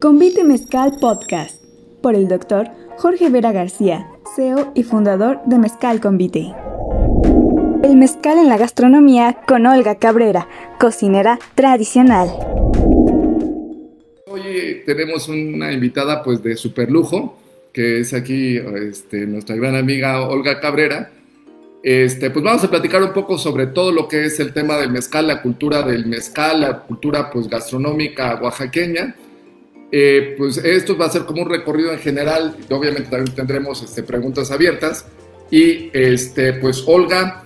[0.00, 1.60] Convite Mezcal Podcast
[2.00, 6.54] por el doctor Jorge Vera García, CEO y fundador de Mezcal Convite.
[7.82, 10.46] El mezcal en la gastronomía con Olga Cabrera,
[10.78, 12.28] cocinera tradicional.
[14.28, 17.36] Hoy tenemos una invitada pues de super lujo,
[17.72, 21.10] que es aquí este, nuestra gran amiga Olga Cabrera.
[21.82, 24.92] Este, pues vamos a platicar un poco sobre todo lo que es el tema del
[24.92, 29.16] mezcal, la cultura del mezcal, la cultura pues gastronómica oaxaqueña
[29.90, 34.02] eh, pues esto va a ser como un recorrido en general, obviamente también tendremos este,
[34.02, 35.06] preguntas abiertas.
[35.50, 37.44] Y este, pues Olga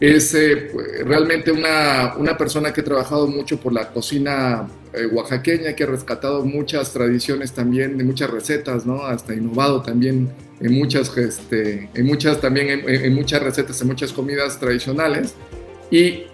[0.00, 0.70] es eh,
[1.04, 5.86] realmente una, una, persona que ha trabajado mucho por la cocina eh, oaxaqueña, que ha
[5.86, 9.04] rescatado muchas tradiciones también, de muchas recetas, ¿no?
[9.04, 10.30] Hasta innovado también
[10.60, 15.34] en muchas, este, en muchas también en, en, muchas recetas, en muchas comidas tradicionales.
[15.90, 16.24] Y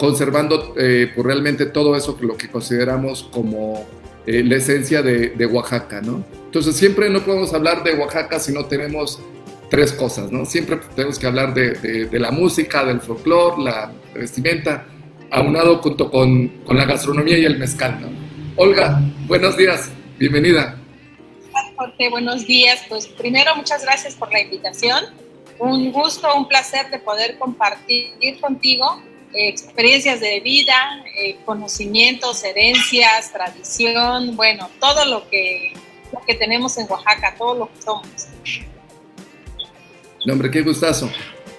[0.00, 3.86] conservando pues realmente todo eso lo que consideramos como
[4.26, 6.24] eh, la esencia de, Oaxaca, ¿no?
[6.46, 9.20] Entonces siempre no podemos hablar de Oaxaca si no tenemos
[9.70, 10.44] tres cosas, ¿no?
[10.46, 14.86] Siempre tenemos que hablar de, la música, del folclore, la vestimenta,
[15.30, 18.08] aunado junto con, con, la gastronomía y el mezcal, ¿no?
[18.56, 20.78] Olga, buenos días, bienvenida.
[21.76, 22.84] Jorge, buenos días.
[22.88, 25.04] Pues primero, muchas gracias por la invitación.
[25.58, 29.02] Un gusto, un placer de poder compartir contigo
[29.34, 35.72] experiencias de vida, eh, conocimientos, herencias, tradición, bueno, todo lo que,
[36.26, 38.28] que tenemos en Oaxaca, todo lo que somos.
[40.24, 41.10] No, hombre, qué gustazo.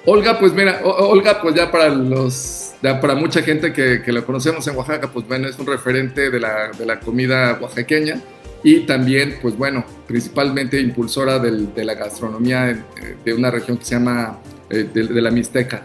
[0.06, 4.66] Olga, pues mira, Olga, pues ya para los, para mucha gente que, que la conocemos
[4.68, 8.22] en Oaxaca, pues bueno, es un referente de la, de la comida oaxaqueña
[8.64, 12.86] y también, pues bueno, principalmente impulsora del, de la gastronomía
[13.24, 14.40] de, una región que se llama
[14.70, 15.84] eh, de la Mixteca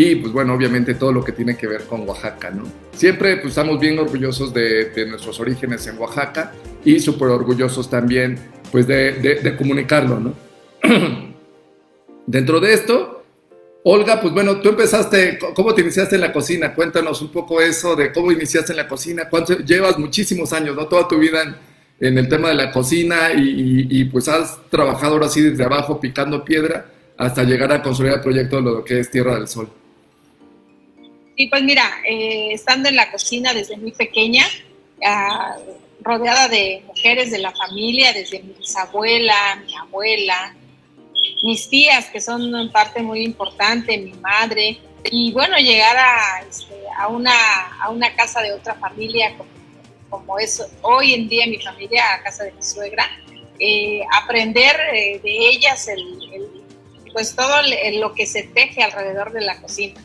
[0.00, 2.62] y pues bueno, obviamente todo lo que tiene que ver con Oaxaca, ¿no?
[2.92, 6.52] Siempre pues estamos bien orgullosos de, nuestros orígenes en Oaxaca
[6.84, 8.38] y súper orgullosos también
[8.70, 10.34] pues de, comunicarlo, ¿no?
[12.28, 13.24] Dentro de esto,
[13.82, 16.76] Olga, pues bueno, tú empezaste, ¿cómo te iniciaste en la cocina?
[16.76, 20.86] Cuéntanos un poco eso de cómo iniciaste en la cocina, ¿cuánto llevas muchísimos años, ¿no?
[20.86, 21.60] Toda tu vida
[21.98, 25.98] en, el tema de la cocina y, y, pues has trabajado ahora sí desde abajo
[25.98, 26.86] picando piedra
[27.16, 29.68] hasta llegar a construir el proyecto de lo que es Tierra del Sol.
[31.40, 34.44] Y pues mira, eh, estando en la cocina desde muy pequeña,
[35.06, 35.56] ah,
[36.00, 40.56] rodeada de mujeres de la familia, desde mi bisabuela, mi abuela,
[41.44, 44.80] mis tías, que son parte muy importante, mi madre,
[45.12, 46.74] y bueno, llegar a, este,
[47.08, 47.32] una,
[47.82, 49.50] a una casa de otra familia, como,
[50.10, 53.08] como, es hoy en día mi familia, a casa de mi suegra,
[53.60, 56.04] eh, aprender eh, de ellas el,
[57.12, 57.62] pues todo
[58.00, 60.00] lo que se teje alrededor de la cocina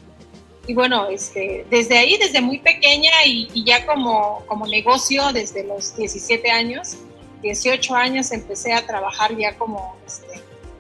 [0.66, 5.96] y bueno, este, desde ahí, desde muy pequeña y, ya como, como negocio, desde los
[5.98, 6.98] 17 años,
[7.42, 10.40] 18 años empecé a trabajar ya como este,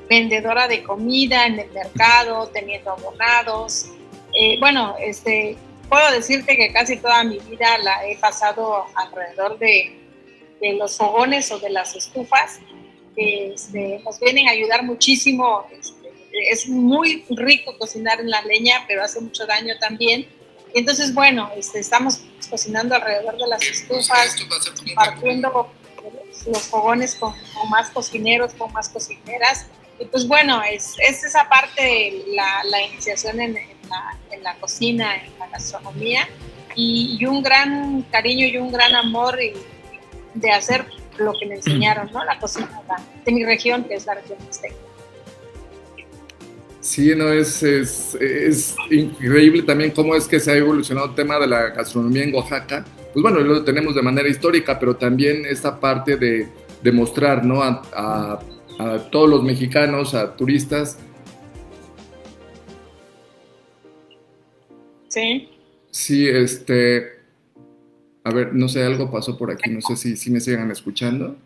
[0.09, 3.87] vendedora de comida en el mercado, teniendo abonados.
[4.33, 5.57] Eh, bueno, este,
[5.89, 9.99] puedo decirte que casi toda mi vida la he pasado alrededor de,
[10.61, 12.59] de los fogones o de las estufas,
[13.15, 16.02] que este, nos vienen a ayudar muchísimo este,
[16.33, 20.27] es muy rico cocinar en la leña, pero hace mucho daño también.
[20.73, 24.35] entonces, bueno, este, estamos cocinando alrededor de las estufas,
[24.95, 25.71] partiendo
[26.47, 27.33] los fogones con,
[27.69, 29.67] más cocineros, con más cocineras.
[29.99, 35.15] Y pues bueno, es, es esa parte la, la iniciación en, la, en, la, cocina,
[35.15, 36.27] en la gastronomía,
[36.75, 39.37] y, un gran cariño y un gran amor
[40.33, 42.23] de hacer lo que me enseñaron, ¿no?
[42.25, 42.81] La cocina
[43.23, 44.75] de mi región, que es la región mixteca.
[46.83, 51.39] Sí, no, es, es, es, increíble también cómo es que se ha evolucionado el tema
[51.39, 52.83] de la gastronomía en Oaxaca.
[53.13, 56.49] Pues bueno, lo tenemos de manera histórica, pero también esta parte de,
[56.81, 57.63] de mostrar ¿no?
[57.63, 58.39] a, a,
[58.79, 60.99] a, todos los mexicanos, a turistas.
[65.07, 65.49] Sí.
[65.89, 67.13] Sí, este.
[68.25, 71.37] A ver, no sé, algo pasó por aquí, no sé si, si me sigan escuchando.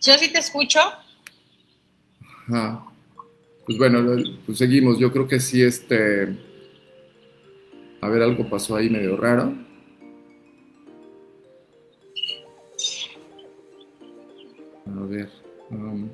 [0.00, 0.80] Yo sí te escucho.
[2.50, 2.87] Ajá
[3.68, 4.16] pues bueno,
[4.46, 4.98] pues seguimos.
[4.98, 6.34] Yo creo que sí, este.
[8.00, 9.52] A ver, algo pasó ahí medio raro.
[14.86, 15.28] A ver.
[15.68, 16.08] Um,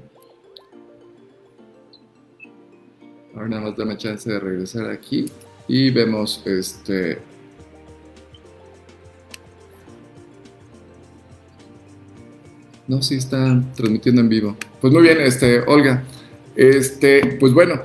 [3.36, 5.26] ahora nada más dame chance de regresar aquí.
[5.68, 7.20] Y vemos este.
[12.88, 14.56] No, sí está transmitiendo en vivo.
[14.80, 16.02] Pues muy bien, este, Olga.
[16.56, 17.80] Este, pues bueno,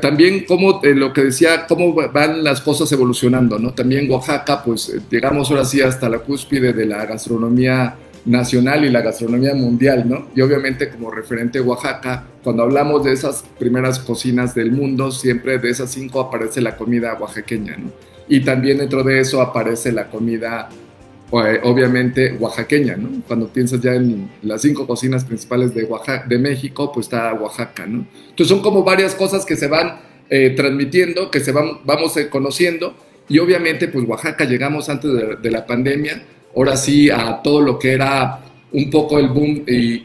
[0.00, 3.74] también como lo que decía, cómo van las cosas evolucionando, ¿no?
[3.74, 9.02] También Oaxaca, pues llegamos ahora sí hasta la cúspide de la gastronomía nacional y la
[9.02, 10.28] gastronomía mundial, ¿no?
[10.34, 15.70] Y obviamente como referente Oaxaca, cuando hablamos de esas primeras cocinas del mundo, siempre de
[15.70, 17.90] esas cinco aparece la comida oaxaqueña, ¿no?
[18.28, 20.74] Y también dentro de eso aparece la comida, eh,
[21.30, 23.22] obviamente, oaxaqueña, ¿no?
[23.26, 27.86] Cuando piensas ya en las cinco cocinas principales de, Oaxaca, de México, pues está Oaxaca,
[27.86, 28.06] ¿no?
[28.30, 30.00] Entonces son como varias cosas que se van
[30.30, 32.94] eh, transmitiendo, que se van, vamos eh, conociendo,
[33.28, 35.10] y obviamente, pues Oaxaca llegamos antes
[35.40, 36.22] de la pandemia,
[36.54, 38.40] ahora sí a todo lo que era
[38.70, 40.02] un poco el boom y,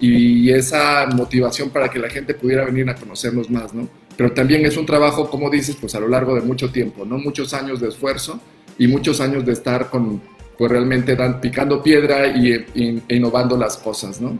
[0.00, 3.88] y esa motivación para que la gente pudiera venir a conocernos más, ¿no?
[4.16, 7.18] Pero también es un trabajo, como dices, pues a lo largo de mucho tiempo, ¿no?
[7.18, 8.40] Muchos años de esfuerzo
[8.78, 10.22] y muchos años de estar con,
[10.56, 14.36] pues realmente dan, picando piedra y, innovando las cosas, ¿no?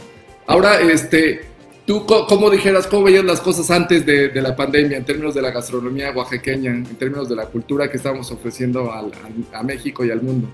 [0.46, 1.42] Ahora, este,
[1.86, 5.50] tú, ¿cómo dijeras, cómo veías las cosas antes de, la pandemia en términos de la
[5.50, 10.48] gastronomía oaxaqueña, en términos de la cultura que estamos ofreciendo a México y al mundo?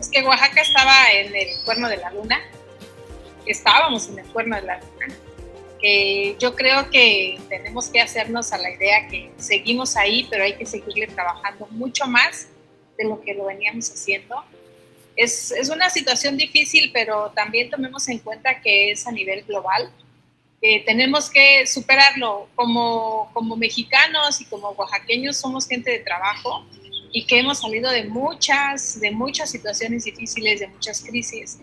[0.00, 2.40] es que Oaxaca estaba en el cuerno de la luna,
[3.46, 5.14] estábamos en el cuerno de la luna.
[6.38, 10.66] yo creo que tenemos que hacernos a la idea que seguimos ahí, pero hay que
[10.66, 12.48] seguirle trabajando mucho más
[13.00, 14.44] de lo que lo veníamos haciendo.
[15.16, 19.90] Es, es una situación difícil, pero también tomemos en cuenta que es a nivel global.
[20.60, 22.48] que tenemos que superarlo.
[22.54, 26.66] Como, como mexicanos y como oaxaqueños somos gente de trabajo
[27.12, 31.58] y que hemos salido de muchas, de muchas situaciones difíciles, de muchas crisis,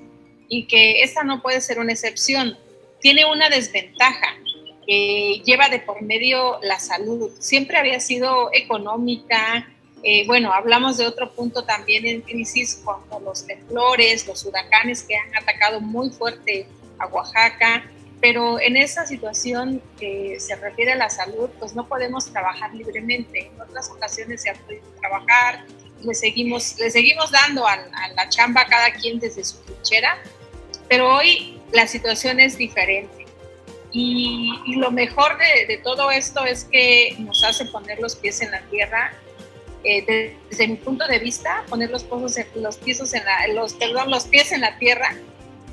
[0.49, 2.57] y que esta no puede ser una excepción.
[2.99, 4.35] Tiene una desventaja
[4.85, 7.31] que lleva de por medio la salud.
[7.39, 9.69] Siempre había sido económica.
[10.03, 15.15] Eh, bueno, hablamos de otro punto también en crisis, como los temblores, los huracanes que
[15.15, 16.67] han atacado muy fuerte
[16.99, 17.83] a Oaxaca
[18.19, 23.51] pero en esa situación que se refiere a la salud, pues no podemos trabajar libremente.
[23.53, 25.65] En otras ocasiones se ha podido trabajar,
[26.01, 27.77] le seguimos, le seguimos dando a,
[28.15, 30.17] la chamba a cada quien desde su trinchera,
[30.89, 33.25] pero hoy la situación es diferente.
[33.91, 38.61] Y, lo mejor de, todo esto es que nos hace poner los pies en la
[38.61, 39.13] tierra.
[39.83, 44.09] Eh, desde mi punto de vista, poner los, pozos los, pisos en la, los, perdón,
[44.09, 45.15] los pies en la tierra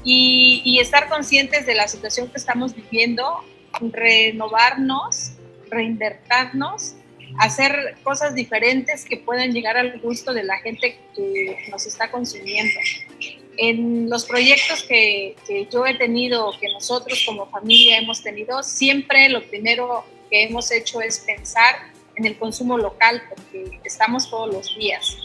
[0.04, 3.42] y, estar conscientes de la situación que estamos viviendo,
[3.80, 5.32] renovarnos,
[5.70, 6.94] reinvertirnos,
[7.38, 12.78] hacer cosas diferentes que puedan llegar al gusto de la gente que nos está consumiendo.
[13.56, 19.28] En los proyectos que, que, yo he tenido, que nosotros como familia hemos tenido, siempre
[19.28, 24.76] lo primero que hemos hecho es pensar en el consumo local, porque estamos todos los
[24.76, 25.16] días.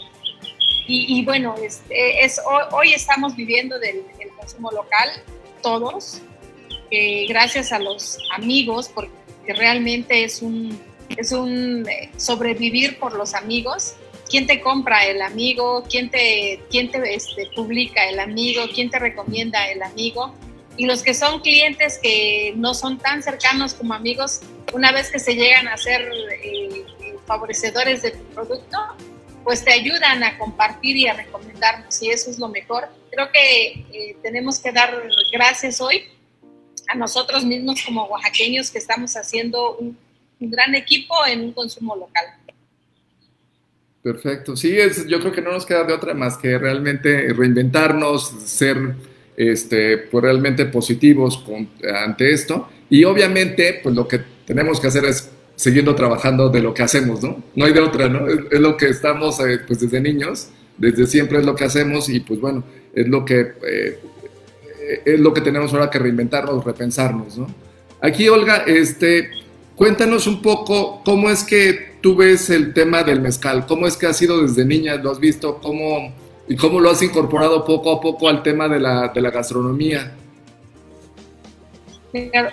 [0.92, 2.40] Y, bueno, es, es,
[2.72, 4.02] hoy estamos viviendo del,
[4.36, 5.08] consumo local,
[5.62, 6.20] todos,
[7.28, 9.12] gracias a los amigos, porque
[9.54, 10.80] realmente es un,
[11.16, 13.94] es un eh, sobrevivir por los amigos.
[14.28, 15.84] ¿Quién te compra el amigo?
[15.88, 18.62] ¿Quién te, quién te este, publica el amigo?
[18.72, 20.34] ¿Quién te recomienda el amigo?
[20.80, 24.40] Y los que son clientes que no son tan cercanos como amigos,
[24.72, 26.00] una vez que se llegan a ser
[26.42, 26.86] eh,
[27.26, 28.78] favorecedores de tu producto,
[29.44, 32.88] pues te ayudan a compartir y a recomendarnos y eso es lo mejor.
[33.10, 34.90] Creo que eh, tenemos que dar
[35.30, 36.04] gracias hoy
[36.88, 39.98] a nosotros mismos como oaxaqueños que estamos haciendo un,
[40.38, 42.24] gran equipo en un consumo local.
[44.02, 48.30] Perfecto, sí, es, yo creo que no nos queda de otra más que realmente reinventarnos,
[48.46, 51.44] ser este, pues realmente positivos
[51.94, 56.72] ante esto y obviamente pues lo que tenemos que hacer es siguiendo trabajando de lo
[56.72, 57.42] que hacemos, ¿no?
[57.54, 58.26] No hay de otra, ¿no?
[58.26, 62.20] Es, lo que estamos, eh, pues desde niños, desde siempre es lo que hacemos y
[62.20, 63.98] pues bueno, es lo que, eh,
[65.04, 67.46] es lo que tenemos ahora que reinventarnos, repensarnos, ¿no?
[68.00, 69.30] Aquí, Olga, este,
[69.76, 74.06] cuéntanos un poco cómo es que tú ves el tema del mezcal, cómo es que
[74.06, 76.14] ha sido desde niña, lo has visto, cómo,
[76.50, 80.12] y cómo lo has incorporado poco a poco al tema de la, de la gastronomía.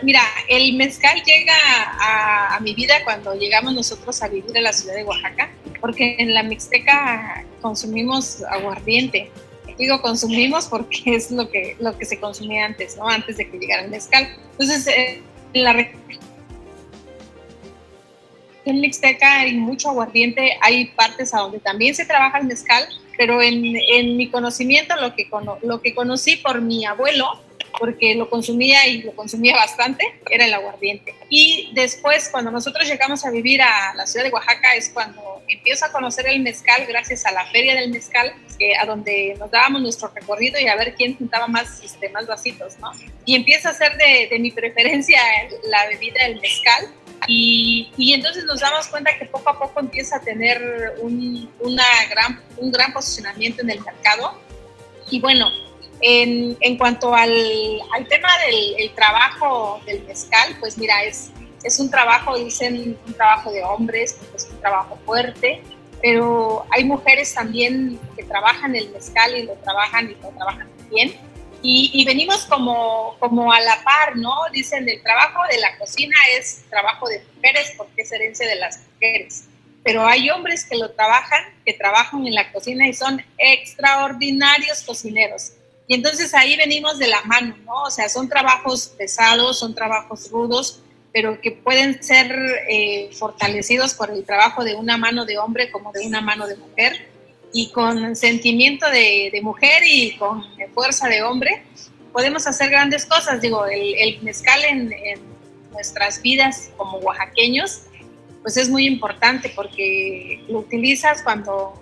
[0.04, 1.56] Mira, el mezcal llega
[2.00, 5.50] a, mi vida cuando llegamos nosotros a vivir en la ciudad de Oaxaca,
[5.82, 9.32] porque en la Mixteca consumimos aguardiente.
[9.80, 13.10] Digo consumimos porque es lo que, lo que se consumía antes, ¿no?
[13.10, 14.28] Antes de que llegara el mezcal.
[14.52, 15.24] Entonces, eh,
[15.54, 15.74] en la
[18.66, 22.88] en Mixteca hay mucho aguardiente, hay partes a donde también se trabaja el mezcal,
[23.18, 25.28] pero en, en mi conocimiento, lo que,
[25.64, 27.42] lo que conocí por mi abuelo,
[27.80, 31.14] porque lo consumía y lo consumía bastante, era el aguardiente.
[31.30, 35.86] Y después, cuando nosotros llegamos a vivir a la ciudad de Oaxaca, es cuando empiezo
[35.86, 38.34] a conocer el mezcal gracias a la feria del mezcal,
[38.80, 42.80] a donde nos dábamos nuestro recorrido y a ver quién juntaba más, este, más vasitos,
[42.80, 42.92] ¿no?
[43.26, 45.22] Y empieza a ser de, de mi preferencia
[45.70, 46.88] la bebida del mezcal
[47.28, 51.84] Y, y, entonces nos damos cuenta que poco a poco empieza a tener un, una
[52.10, 54.40] gran, un gran posicionamiento en el mercado.
[55.10, 55.50] Y bueno,
[56.02, 57.32] en, en cuanto al,
[57.94, 61.32] al, tema del trabajo del mezcal, pues mira, es,
[61.64, 65.62] es un trabajo, dicen, un trabajo de hombres, es un trabajo fuerte,
[66.02, 71.16] pero hay mujeres también que trabajan el mezcal y lo trabajan y lo trabajan bien.
[71.62, 74.34] Y, y, venimos como, como a la par, ¿no?
[74.52, 78.80] Dicen, el trabajo de la cocina es trabajo de mujeres porque es herencia de las
[78.94, 79.46] mujeres.
[79.84, 85.54] Pero hay hombres que lo trabajan, que trabajan en la cocina y son extraordinarios cocineros.
[85.88, 87.84] Y entonces ahí venimos de la mano, ¿no?
[87.84, 90.82] O sea, son trabajos pesados, son trabajos rudos,
[91.14, 92.32] pero que pueden ser
[92.70, 96.58] eh, fortalecidos por el trabajo de una mano de hombre como de una mano de
[96.58, 97.17] mujer
[97.54, 101.64] y con sentimiento de, mujer y con fuerza de hombre,
[102.12, 103.42] podemos hacer grandes cosas.
[103.42, 104.94] Digo, el, mezcal en,
[105.72, 107.84] nuestras vidas como oaxaqueños,
[108.42, 111.80] pues es muy importante porque lo utilizas cuando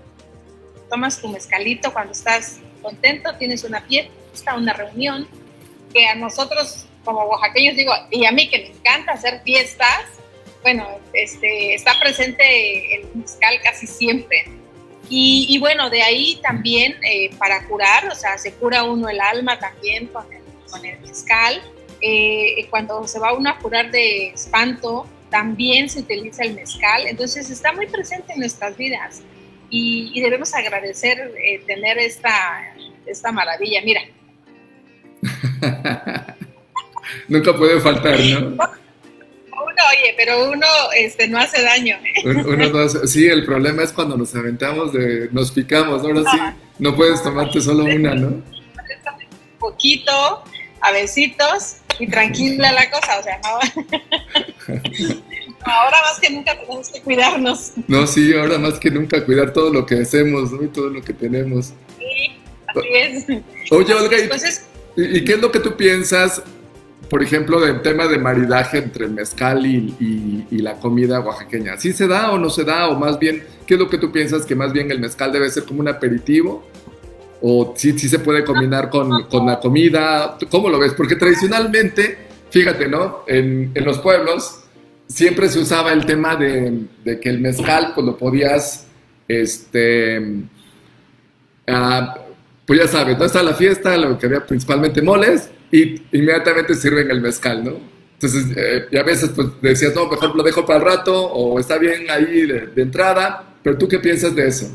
[0.90, 5.30] tomas tu mezcalito, cuando estás contento, tienes una fiesta, una reunión,
[5.94, 10.06] que a nosotros como oaxaqueños digo, y a mí que me encanta hacer fiestas,
[10.62, 14.46] bueno, este, está presente el mezcal casi siempre.
[15.10, 19.60] Y, bueno, de ahí también eh, para curar, o sea, se cura uno el alma
[19.60, 21.62] también con el, con el mezcal.
[22.02, 27.08] Eh, cuando se va uno a curar de espanto, también se utiliza el mezcal.
[27.08, 29.22] Entonces está muy presente en nuestras vidas
[29.70, 32.74] y, debemos agradecer eh, tener esta,
[33.06, 33.82] esta maravilla.
[33.84, 34.02] Mira.
[37.28, 38.58] Nunca puede faltar, ¿no?
[39.92, 40.66] Oye, pero uno
[40.96, 41.98] este, no hace daño.
[41.98, 42.24] ¿eh?
[42.26, 46.02] Uno, no hace, sí, el problema es cuando nos aventamos, de, nos picamos.
[46.04, 46.38] Ahora sí,
[46.80, 48.42] no puedes tomarte solo una, ¿no?
[49.60, 50.44] Poquito,
[50.82, 55.22] a besitos y tranquila la cosa, o sea, no.
[55.64, 57.72] ahora más que nunca tenemos que cuidarnos.
[57.88, 60.64] No, sí, ahora más que nunca cuidar todo lo que hacemos, ¿no?
[60.64, 61.74] Y todo lo que tenemos.
[61.98, 63.26] Sí, así es.
[63.72, 66.44] Oye, Olga, ¿y, ¿y qué es lo que tú piensas
[67.10, 71.78] por ejemplo, del tema de maridaje entre el mezcal y, la comida oaxaqueña.
[71.78, 72.90] ¿Sí se da o no se da?
[72.90, 75.50] O más bien, ¿qué es lo que tú piensas que más bien el mezcal debe
[75.50, 76.68] ser como un aperitivo?
[77.42, 79.10] ¿O sí, sí se puede combinar con,
[79.46, 80.38] la comida?
[80.50, 80.94] ¿Cómo lo ves?
[80.94, 82.18] Porque tradicionalmente,
[82.50, 83.24] fíjate, ¿no?
[83.28, 84.64] En, los pueblos
[85.08, 86.88] siempre se usaba el tema de,
[87.22, 88.88] que el mezcal, pues lo podías,
[89.28, 90.42] este,
[91.68, 92.16] ah,
[92.66, 93.26] pues ya sabes, ¿no?
[93.26, 97.74] Está la fiesta, lo que había principalmente moles, y inmediatamente sirven el mezcal, ¿no?
[98.14, 101.60] Entonces, eh, y a veces pues decías, no, mejor lo dejo para el rato o
[101.60, 104.68] está bien ahí de, entrada, pero tú qué piensas de eso?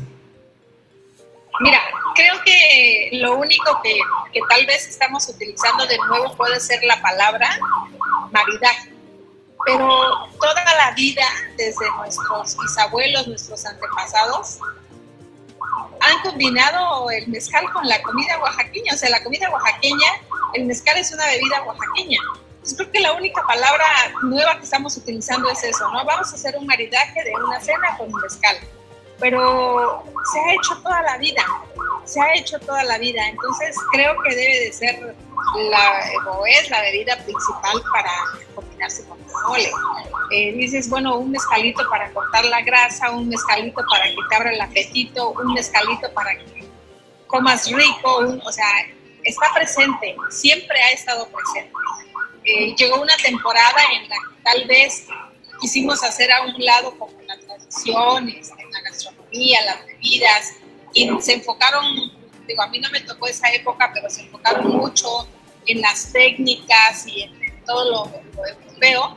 [1.59, 1.79] Mira,
[2.13, 3.99] creo que lo único que,
[4.31, 7.49] que, tal vez estamos utilizando de nuevo puede ser la palabra
[8.31, 8.91] maridaje.
[9.65, 9.87] Pero
[10.39, 11.25] toda la vida,
[11.57, 14.59] desde nuestros bisabuelos, nuestros antepasados,
[15.99, 18.93] han combinado el mezcal con la comida oaxaqueña.
[18.93, 20.11] O sea, la comida oaxaqueña,
[20.53, 22.19] el mezcal es una bebida oaxaqueña.
[22.49, 23.85] Entonces creo que la única palabra
[24.23, 26.05] nueva que estamos utilizando es eso, ¿no?
[26.05, 28.57] Vamos a hacer un maridaje de una cena con un mezcal.
[29.19, 31.43] Pero se ha hecho toda la vida,
[32.05, 33.27] se ha hecho toda la vida.
[33.27, 35.15] Entonces creo que debe de ser
[35.69, 35.99] la,
[36.47, 38.11] es la bebida principal para
[38.55, 39.71] combinarse con el mole.
[40.31, 44.53] Eh, dices, bueno, un mezcalito para cortar la grasa, un mezcalito para que te abra
[44.53, 46.65] el apetito, un mezcalito para que
[47.27, 48.65] comas rico, o sea,
[49.23, 51.73] está presente, siempre ha estado presente.
[52.43, 55.07] Eh, llegó una temporada en la que tal vez
[55.59, 60.53] quisimos hacer a un lado como la tradición, este, la gastronomía, las bebidas,
[60.93, 61.85] y se enfocaron,
[62.51, 65.27] digo, a mí no me tocó esa época, pero se enfocaron mucho
[65.65, 69.15] en las técnicas y en, todo lo, lo europeo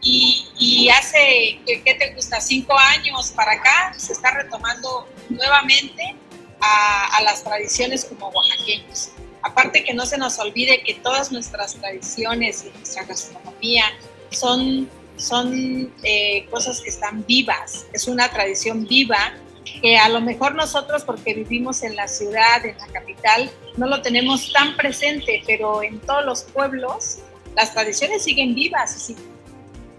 [0.00, 2.40] y, hace, ¿qué te gusta?
[2.40, 6.16] Cinco años para acá se está retomando nuevamente
[6.60, 9.10] a, las tradiciones como oaxaqueños.
[9.42, 13.84] Aparte que no se nos olvide que todas nuestras tradiciones y nuestra gastronomía
[14.30, 19.34] son, son eh, cosas que están vivas, es una tradición viva
[19.80, 24.02] que a lo mejor nosotros porque vivimos en la ciudad, en la capital, no lo
[24.02, 27.18] tenemos tan presente, pero en todos los pueblos
[27.56, 29.16] las tradiciones siguen vivas y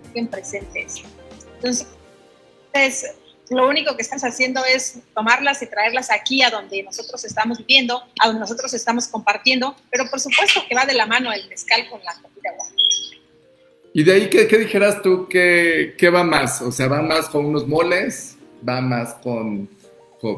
[0.07, 1.03] siguen presentes.
[1.55, 1.87] Entonces,
[3.49, 8.03] lo único que estamos haciendo es tomarlas y traerlas aquí a donde nosotros estamos viviendo,
[8.21, 11.89] a donde nosotros estamos compartiendo, pero por supuesto que va de la mano el mezcal
[11.89, 12.51] con la comida
[13.91, 16.61] ¿Y de ahí qué, dijeras tú que, va más?
[16.61, 18.37] O sea, ¿va más con unos moles?
[18.67, 19.69] ¿Va más con,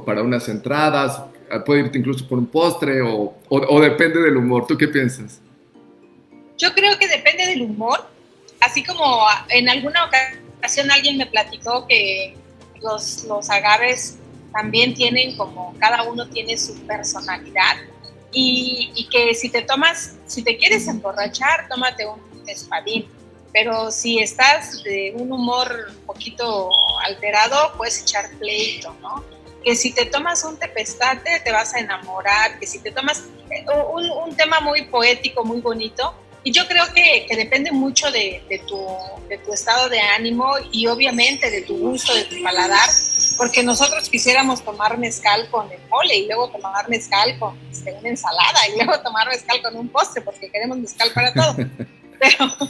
[0.05, 1.23] para unas entradas?
[1.65, 3.01] ¿Puede irte incluso por un postre?
[3.01, 4.65] O, o depende del humor?
[4.67, 5.41] ¿Tú qué piensas?
[6.57, 8.11] Yo creo que depende del humor
[8.61, 12.37] así como en alguna ocasión alguien me platicó que
[12.81, 14.17] los, los agaves
[14.53, 17.77] también tienen como, cada uno tiene su personalidad
[18.31, 23.05] y, y, que si te tomas, si te quieres emborrachar, tómate un espadín,
[23.53, 26.69] pero si estás de un humor un poquito
[27.05, 29.23] alterado, puedes echar pleito, ¿no?
[29.63, 33.65] Que si te tomas un tepestate te vas a enamorar, que si te tomas eh,
[33.93, 38.43] un, un tema muy poético, muy bonito, y yo creo que, que depende mucho de,
[38.49, 38.83] de, tu,
[39.29, 42.89] de, tu, estado de ánimo y obviamente de tu gusto, de tu paladar,
[43.37, 48.09] porque nosotros quisiéramos tomar mezcal con el mole y luego tomar mezcal con este, una
[48.09, 51.55] ensalada y luego tomar mezcal con un postre, porque queremos mezcal para todo.
[52.21, 52.55] Pero,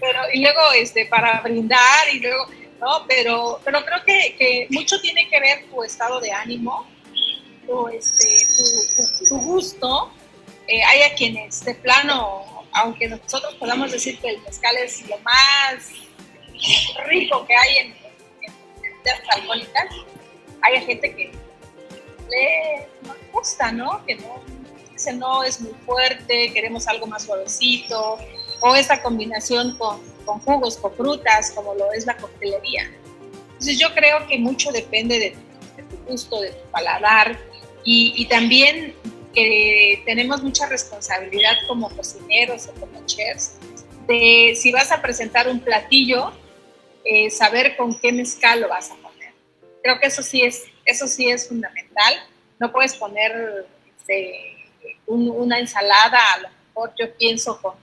[0.00, 2.46] pero y luego este, para brindar y luego,
[2.80, 3.06] ¿no?
[3.06, 6.84] Pero, pero creo que, que mucho tiene que ver tu estado de ánimo,
[7.64, 10.12] tu, este, tu, tu gusto.
[10.66, 15.18] Eh, hay a quienes de plano aunque nosotros podamos decir que el mezcal es lo
[15.20, 15.88] más
[17.06, 18.52] rico que hay en, en,
[19.34, 19.86] alcohólicas,
[20.62, 21.32] hay gente que
[22.28, 24.04] le, no gusta, ¿no?
[24.04, 24.42] Que no,
[24.92, 28.18] dice, no, es muy fuerte, queremos algo más suavecito,
[28.60, 32.90] o esta combinación con, con jugos, con frutas, como lo es la coctelería.
[33.52, 35.36] Entonces yo creo que mucho depende de,
[35.76, 37.38] de tu gusto, de tu paladar,
[37.84, 38.94] y, y también
[39.32, 43.52] que tenemos mucha responsabilidad como cocineros o como chefs
[44.06, 46.32] de si vas a presentar un platillo,
[47.04, 49.32] eh, saber con qué mezcal lo vas a poner.
[49.82, 52.14] Creo que eso sí es, eso sí es fundamental.
[52.58, 53.66] No puedes poner
[53.98, 54.56] este,
[55.06, 57.74] un, una ensalada, a lo mejor yo pienso con,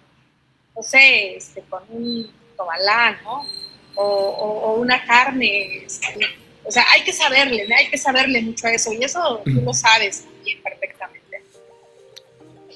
[0.75, 3.45] no sé, este, con un tobalán, ¿no?
[3.95, 5.85] O, o, o una carne.
[5.85, 6.07] Este,
[6.63, 9.73] o sea, hay que saberle, hay que saberle mucho a eso y eso tú lo
[9.73, 11.43] sabes bien perfectamente.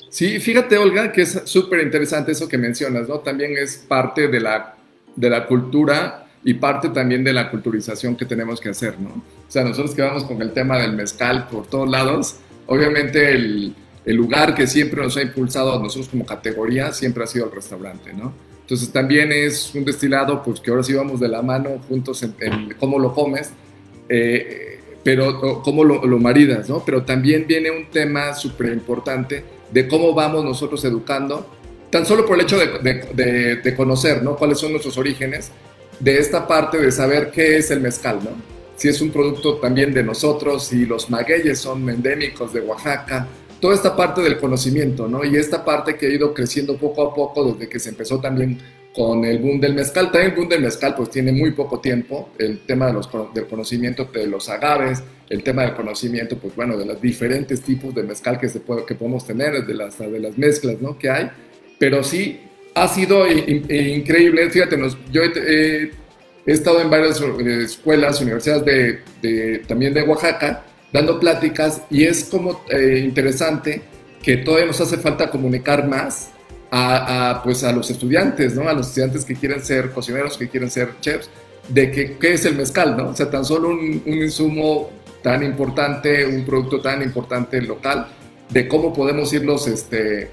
[0.09, 3.19] Sí, fíjate, Olga, que es súper interesante eso que mencionas, ¿no?
[3.19, 4.75] También es parte de la,
[5.15, 9.09] de la cultura y parte también de la culturización que tenemos que hacer, ¿no?
[9.09, 12.37] O sea, nosotros que vamos con el tema del mezcal por todos lados,
[12.67, 13.75] obviamente el,
[14.07, 17.51] el lugar que siempre nos ha impulsado a nosotros como categoría siempre ha sido el
[17.51, 18.31] restaurante, ¿no?
[18.61, 22.73] Entonces también es un destilado, pues que ahora sí vamos de la mano juntos en,
[22.79, 23.51] cómo lo comes,
[24.07, 26.83] eh, pero cómo lo, lo maridas, ¿no?
[26.85, 29.43] Pero también viene un tema súper importante
[29.73, 31.45] de cómo vamos nosotros educando,
[31.89, 34.37] tan solo por el hecho de, de, de, conocer ¿no?
[34.37, 35.51] cuáles son nuestros orígenes,
[35.99, 38.31] de esta parte de saber qué es el mezcal, ¿no?
[38.77, 43.27] si es un producto también de nosotros, si los magueyes son endémicos de Oaxaca,
[43.59, 45.23] toda esta parte del conocimiento, ¿no?
[45.25, 48.59] Y esta parte que ha ido creciendo poco a poco desde que se empezó también
[48.97, 50.11] con el boom del mezcal.
[50.11, 53.45] También el boom del mezcal pues tiene muy poco tiempo, el tema de los, del
[53.45, 58.03] conocimiento de los agaves, el tema del conocimiento, pues bueno, de los diferentes tipos de
[58.03, 60.97] mezcal que, se puede, que podemos tener, de las, de las mezclas, ¿no?
[60.97, 61.29] Que hay,
[61.77, 62.41] pero sí
[62.73, 65.91] ha sido in, in, increíble, fíjate, nos, yo he, he,
[66.45, 72.61] estado en varias escuelas, universidades de, de, también de Oaxaca, dando pláticas y es como
[72.69, 73.81] eh, interesante
[74.21, 76.29] que todavía nos hace falta comunicar más
[76.71, 78.67] a, pues a los estudiantes, ¿no?
[78.67, 81.29] A los estudiantes que quieren ser cocineros, que quieren ser chefs,
[81.69, 83.09] de que, qué es el mezcal, ¿no?
[83.09, 84.89] O sea, tan solo un, un insumo
[85.21, 88.07] tan importante, un producto tan importante local,
[88.49, 90.29] de cómo podemos irlos este,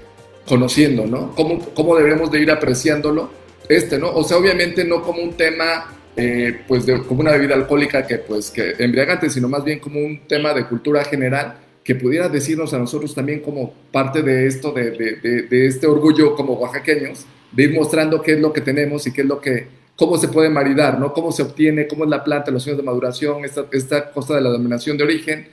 [0.47, 1.33] conociendo, ¿no?
[1.35, 3.29] Cómo, cómo debemos de ir apreciándolo,
[3.67, 4.11] este, ¿no?
[4.11, 8.17] O sea, obviamente no como un tema, eh, pues, de, como una bebida alcohólica que,
[8.17, 12.73] pues, que embriagante, sino más bien como un tema de cultura general que pudiera decirnos
[12.73, 17.63] a nosotros también como parte de esto, de, de, de, este orgullo como oaxaqueños, de
[17.63, 20.49] ir mostrando qué es lo que tenemos y qué es lo que cómo se puede
[20.49, 21.13] maridar, ¿no?
[21.13, 24.41] Cómo se obtiene, cómo es la planta, los años de maduración, esta, esta cosa de
[24.41, 25.47] la denominación de origen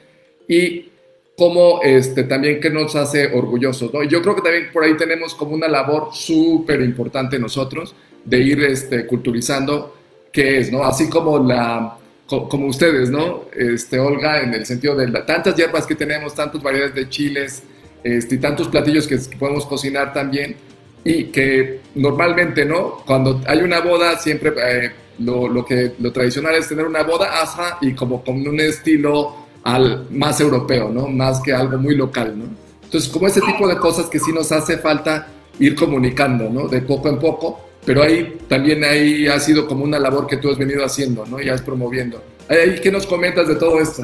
[0.49, 0.91] y
[1.37, 4.03] cómo este, también que nos hace orgullosos, ¿no?
[4.03, 7.95] Y yo creo que también por ahí tenemos como una labor súper importante nosotros
[8.25, 9.97] de ir este, culturizando
[10.33, 10.83] qué es, ¿no?
[10.85, 13.43] Así como la como ustedes, ¿no?
[13.55, 17.63] Este, Olga, en el sentido de la, tantas hierbas que tenemos, tantas variedades de chiles,
[18.03, 20.57] este, y tantos platillos que, que podemos cocinar también,
[21.05, 22.99] y que normalmente, ¿no?
[23.05, 27.43] Cuando hay una boda, siempre eh, lo, lo, que, lo tradicional es tener una boda
[27.43, 31.09] asa y como con un estilo al, más europeo, ¿no?
[31.09, 32.45] Más que algo muy local, ¿no?
[32.85, 36.69] Entonces, como ese tipo de cosas que sí nos hace falta ir comunicando, ¿no?
[36.69, 40.51] De poco en poco, pero ahí también ahí ha sido como una labor que tú
[40.51, 41.41] has venido haciendo, ¿no?
[41.41, 42.23] Y has promoviendo.
[42.49, 44.03] ¿Qué nos comentas de todo esto?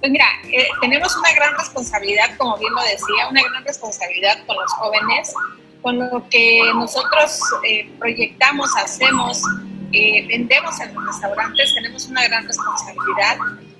[0.00, 4.56] Pues mira, eh, tenemos una gran responsabilidad, como bien lo decía, una gran responsabilidad con
[4.56, 5.32] los jóvenes,
[5.82, 9.42] con lo que nosotros eh, proyectamos, hacemos,
[9.92, 13.36] eh, vendemos en los restaurantes, tenemos una gran responsabilidad.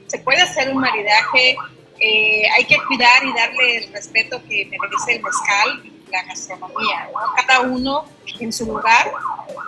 [0.08, 1.56] Se puede hacer un maridaje,
[2.00, 7.60] eh, hay que cuidar y darle el respeto que merece el mezcal, la gastronomía, cada
[7.60, 8.04] uno
[8.40, 9.12] en su lugar,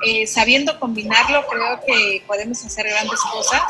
[0.04, 3.62] eh, sabiendo combinarlo, creo que podemos hacer grandes cosas.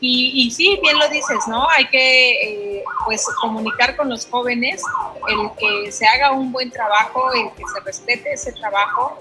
[0.00, 1.68] Y, y sí, bien lo dices, ¿no?
[1.70, 4.82] Hay que eh, pues comunicar con los jóvenes
[5.28, 9.20] el que se haga un buen trabajo, el que se respete ese trabajo,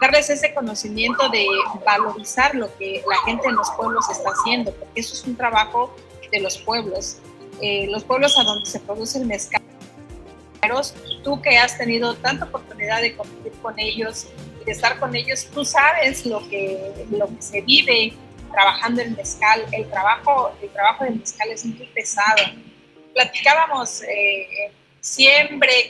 [0.00, 1.46] darles ese conocimiento de
[1.84, 5.94] valorizar lo que la gente en los pueblos está haciendo, porque eso es un trabajo
[6.30, 7.18] de los pueblos.
[7.62, 9.62] Eh, los pueblos a donde se produce el mezcal
[11.22, 14.28] tú que has tenido tanta oportunidad de convivir con ellos
[14.60, 18.14] y de estar con ellos, tú sabes lo que, lo que se vive
[18.52, 19.66] trabajando el mezcal.
[19.72, 22.42] El trabajo, el trabajo del mezcal es muy pesado.
[23.14, 24.72] Platicábamos eh,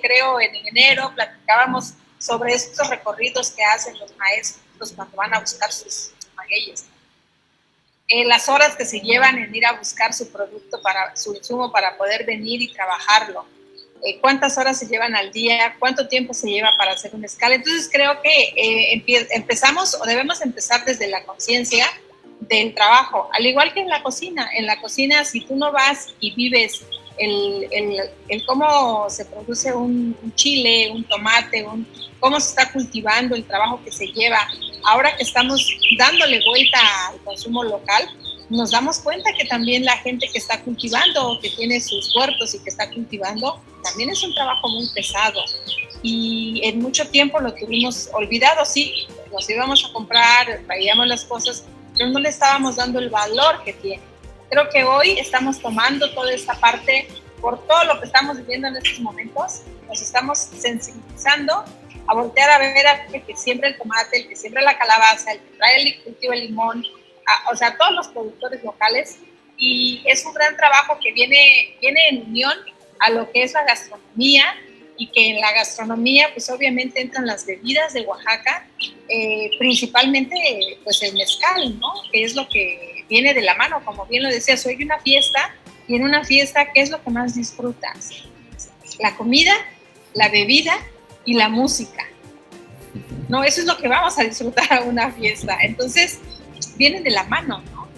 [0.00, 5.70] creo, en enero, platicábamos sobre estos recorridos que hacen los maestros cuando van a buscar
[5.70, 6.86] sus, magueyes.
[8.14, 11.72] Eh, las horas que se llevan en ir a buscar su producto, para su insumo
[11.72, 13.46] para poder venir y trabajarlo
[14.04, 17.54] eh, cuántas horas se llevan al día, cuánto tiempo se lleva para hacer una escala.
[17.54, 21.86] Entonces creo que eh, empezamos o debemos empezar desde la conciencia
[22.40, 24.50] del trabajo, al igual que en la cocina.
[24.56, 26.84] En la cocina, si tú no vas y vives
[27.16, 27.68] el,
[28.28, 31.86] el, cómo se produce un, un, chile, un tomate, un,
[32.22, 34.38] cómo se está cultivando, el trabajo que se lleva,
[34.84, 38.08] ahora que estamos dándole vuelta al consumo local,
[38.48, 42.60] nos damos cuenta que también la gente que está cultivando, que tiene sus huertos y
[42.60, 45.42] que está cultivando, también es un trabajo muy pesado.
[46.02, 51.64] Y en mucho tiempo lo tuvimos olvidado, sí, nos íbamos a comprar, traíamos las cosas,
[51.96, 54.02] pero no le estábamos dando el valor que tiene.
[54.48, 57.08] Creo que hoy estamos tomando toda esta parte
[57.40, 61.64] por todo lo que estamos viviendo en estos momentos, nos estamos sensibilizando
[62.06, 65.40] a voltear a ver a que siembra el tomate, el que siembra la calabaza, el
[65.40, 66.84] que trae el cultivo el limón,
[67.50, 69.18] o sea, todos los productores locales
[69.56, 72.52] y es un gran trabajo que viene, viene en unión
[72.98, 74.44] a lo que es la gastronomía
[74.96, 78.66] y que en la gastronomía pues obviamente entran las bebidas de Oaxaca,
[79.08, 80.36] eh, principalmente
[80.84, 81.92] pues el mezcal, ¿no?
[82.12, 85.54] Que es lo que viene de la mano, como bien lo decía, soy una fiesta
[85.88, 88.10] y en una fiesta, ¿qué es lo que más disfrutas?
[88.98, 89.52] La comida,
[90.14, 90.76] la bebida
[91.24, 92.04] y la música.
[93.28, 95.56] No, eso es lo que vamos a disfrutar a una fiesta.
[95.62, 96.18] Entonces,
[96.76, 97.88] vienen de la mano, ¿no?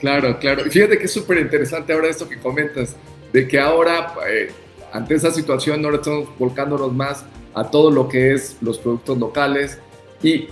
[0.00, 0.64] Claro, claro.
[0.70, 2.96] Fíjate que es súper interesante ahora esto que comentas,
[3.32, 4.50] de que ahora, eh,
[4.92, 9.78] ante esa situación, ahora estamos volcándonos más a todo lo que es los productos locales
[10.22, 10.48] y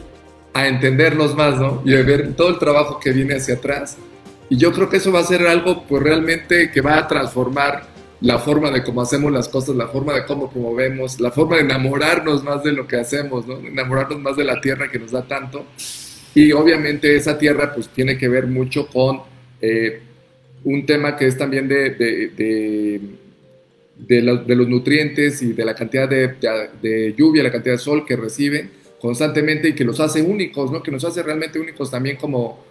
[0.54, 1.82] a entenderlos más, ¿no?
[1.84, 3.96] Y a ver todo el trabajo que viene hacia atrás.
[4.48, 7.93] Y yo creo que eso va a ser algo, pues realmente que va a transformar
[8.24, 11.62] la forma de cómo hacemos las cosas, la forma de cómo promovemos, la forma de
[11.62, 13.58] enamorarnos más de lo que hacemos, ¿no?
[13.58, 15.66] Enamorarnos más de la tierra que nos da tanto
[16.34, 19.20] y obviamente esa tierra pues tiene que ver mucho con
[19.60, 20.00] eh,
[20.64, 23.00] un tema que es también de, de,
[23.98, 28.70] de, los, nutrientes y de la cantidad de, lluvia, la cantidad de sol que reciben
[29.02, 30.82] constantemente y que los hace únicos, ¿no?
[30.82, 32.64] que nos hace realmente únicos también como,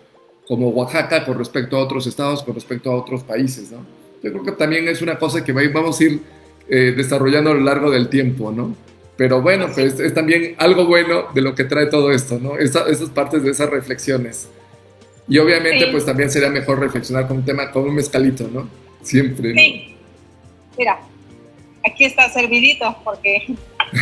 [0.48, 3.72] como Oaxaca con respecto a otros estados, con respecto a otros países.
[4.23, 6.21] Yo creo que también es una cosa que vamos a ir
[6.69, 8.51] eh, desarrollando a lo largo del tiempo.
[8.51, 8.75] ¿no?
[9.17, 12.57] Pero bueno, pues es también algo bueno de lo que trae todo esto, ¿no?
[12.57, 14.49] esas partes de esas reflexiones.
[15.27, 18.67] Y obviamente, pues también sería mejor reflexionar con un tema, con un mezcalito, ¿no?
[19.01, 19.53] Siempre.
[19.53, 19.95] Sí.
[20.77, 20.99] Mira,
[21.86, 23.45] aquí está servidito, porque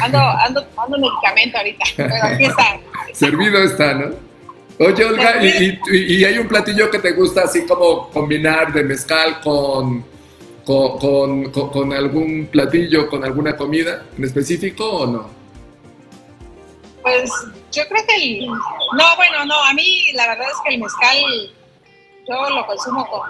[0.02, 2.80] ando, ando tomando medicamento ahorita, pero aquí está.
[3.14, 4.16] Servido está, ¿no?
[4.80, 9.40] Oye, Olga, y, y, hay un platillo que te gusta así como combinar de mezcal
[10.66, 15.30] con, con, con, algún platillo, con alguna comida en específico o no?
[17.02, 17.32] Pues
[17.72, 18.46] yo creo que el...
[18.46, 21.18] No, bueno, no, a mí la verdad es que el mezcal
[22.28, 23.22] yo lo consumo con,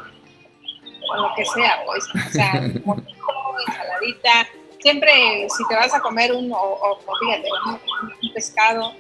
[1.08, 2.52] con lo que sea, pues, o sea,
[3.68, 4.48] ensaladita,
[4.80, 8.94] siempre si te vas a comer un, o, fíjate, un, pescado,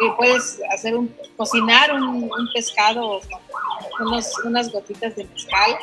[0.00, 3.20] y puedes hacer un, cocinar un, pescado
[3.96, 5.76] con unas gotitas de mezcal,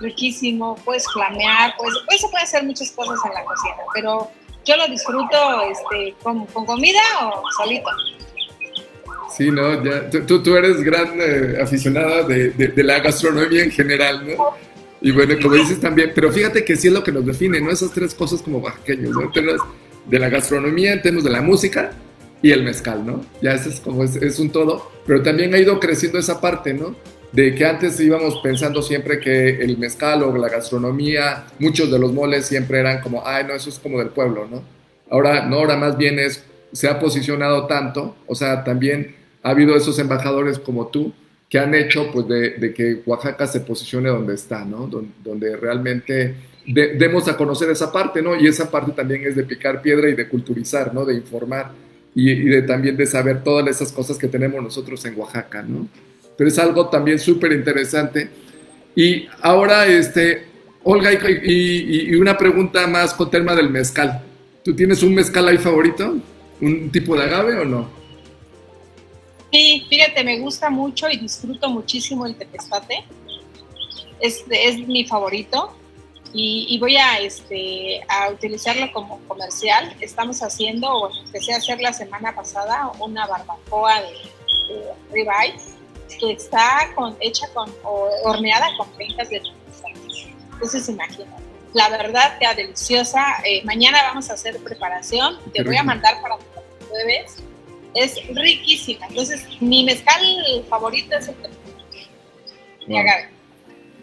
[0.00, 4.30] riquísimo, puedes flamear, pues, pues se puede hacer muchas cosas en la cocina, pero
[4.64, 7.88] yo lo disfruto este, con, comida o solito.
[9.36, 14.26] Sí, no, ya, tú, tú eres gran eh, aficionada de, de, la gastronomía en general,
[14.26, 14.54] ¿no?
[15.00, 17.70] Y bueno, como dices también, pero fíjate que sí es lo que nos define, ¿no?
[17.70, 19.30] Esas tres cosas como oaxaqueños, ¿no?
[20.06, 21.90] de la gastronomía, tenemos de la música
[22.40, 23.24] y el mezcal, ¿no?
[23.42, 26.72] Ya ese es como es, es un todo, pero también ha ido creciendo esa parte,
[26.72, 26.94] ¿no?
[27.32, 32.12] De que antes íbamos pensando siempre que el mezcal o la gastronomía, muchos de los
[32.12, 34.62] moles siempre eran como, ay, no, eso es como del pueblo, ¿no?
[35.10, 39.76] Ahora, no, ahora más bien es, se ha posicionado tanto, o sea, también ha habido
[39.76, 41.12] esos embajadores como tú
[41.48, 44.90] que han hecho pues de, que Oaxaca se posicione donde está, ¿no?
[45.22, 46.34] Donde, realmente
[46.66, 48.34] demos a conocer esa parte, ¿no?
[48.34, 51.04] Y esa parte también es de picar piedra y de culturizar, ¿no?
[51.04, 51.70] De informar
[52.12, 55.86] y, de también de saber todas esas cosas que tenemos nosotros en Oaxaca, ¿no?
[56.36, 58.30] Pero es algo también súper interesante.
[58.94, 60.46] Y ahora, este,
[60.84, 64.22] Olga, y, una pregunta más con tema del mezcal.
[64.64, 66.16] ¿Tú tienes un mezcal ahí favorito?
[66.60, 67.88] ¿Un tipo de agave o no?
[69.52, 73.04] Sí, fíjate, me gusta mucho y disfruto muchísimo el tepestate.
[74.20, 75.76] Es, es mi favorito
[76.32, 79.94] y, voy a, este, a utilizarlo como comercial.
[80.00, 85.75] Estamos haciendo, o empecé a hacer la semana pasada, una barbacoa de, de ribeye
[86.14, 89.42] que está con, hecha con, o horneada con pencas de
[90.52, 91.42] Entonces, imagínate.
[91.74, 93.22] La verdad, queda deliciosa.
[93.44, 95.38] Eh, mañana vamos a hacer preparación.
[95.52, 96.44] Te voy a mandar para que
[96.86, 97.42] pruebes.
[97.94, 99.06] Es riquísima.
[99.06, 100.22] Entonces, mi mezcal
[100.68, 101.34] favorito es el
[102.88, 102.98] wow.
[102.98, 103.28] agave.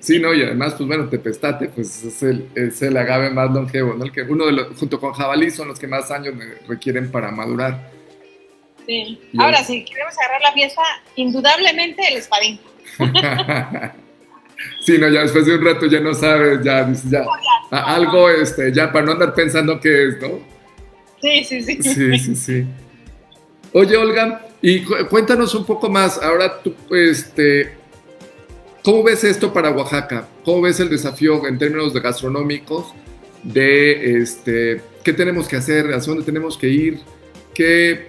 [0.04, 3.94] Sí, no, y además, pues bueno, Tepestate, pues es el, es el agave más longevo,
[3.94, 4.04] ¿no?
[4.04, 6.36] El que uno de los, junto con jabalí, son los que más años
[6.68, 7.93] requieren para madurar.
[8.86, 9.20] Sí.
[9.38, 10.82] Ahora, si queremos agarrar la fiesta,
[11.16, 12.60] indudablemente el espadín.
[14.86, 17.26] sí, no, ya después de un rato ya no sabes, ya dices, ya,
[17.72, 20.40] algo, este, ya para no andar pensando qué es, ¿no?
[21.22, 21.82] Sí, sí, sí.
[21.82, 22.66] Sí, sí, sí.
[23.72, 27.84] Oye, Olga, y cuéntanos un poco más, ahora tú, este,
[28.84, 30.28] ¿Cómo ves esto para Oaxaca?
[30.44, 32.94] ¿Cómo ves el desafío en términos de gastronómicos?
[33.42, 37.00] De este, qué tenemos que hacer, hacia dónde tenemos que ir,
[37.56, 38.08] qué,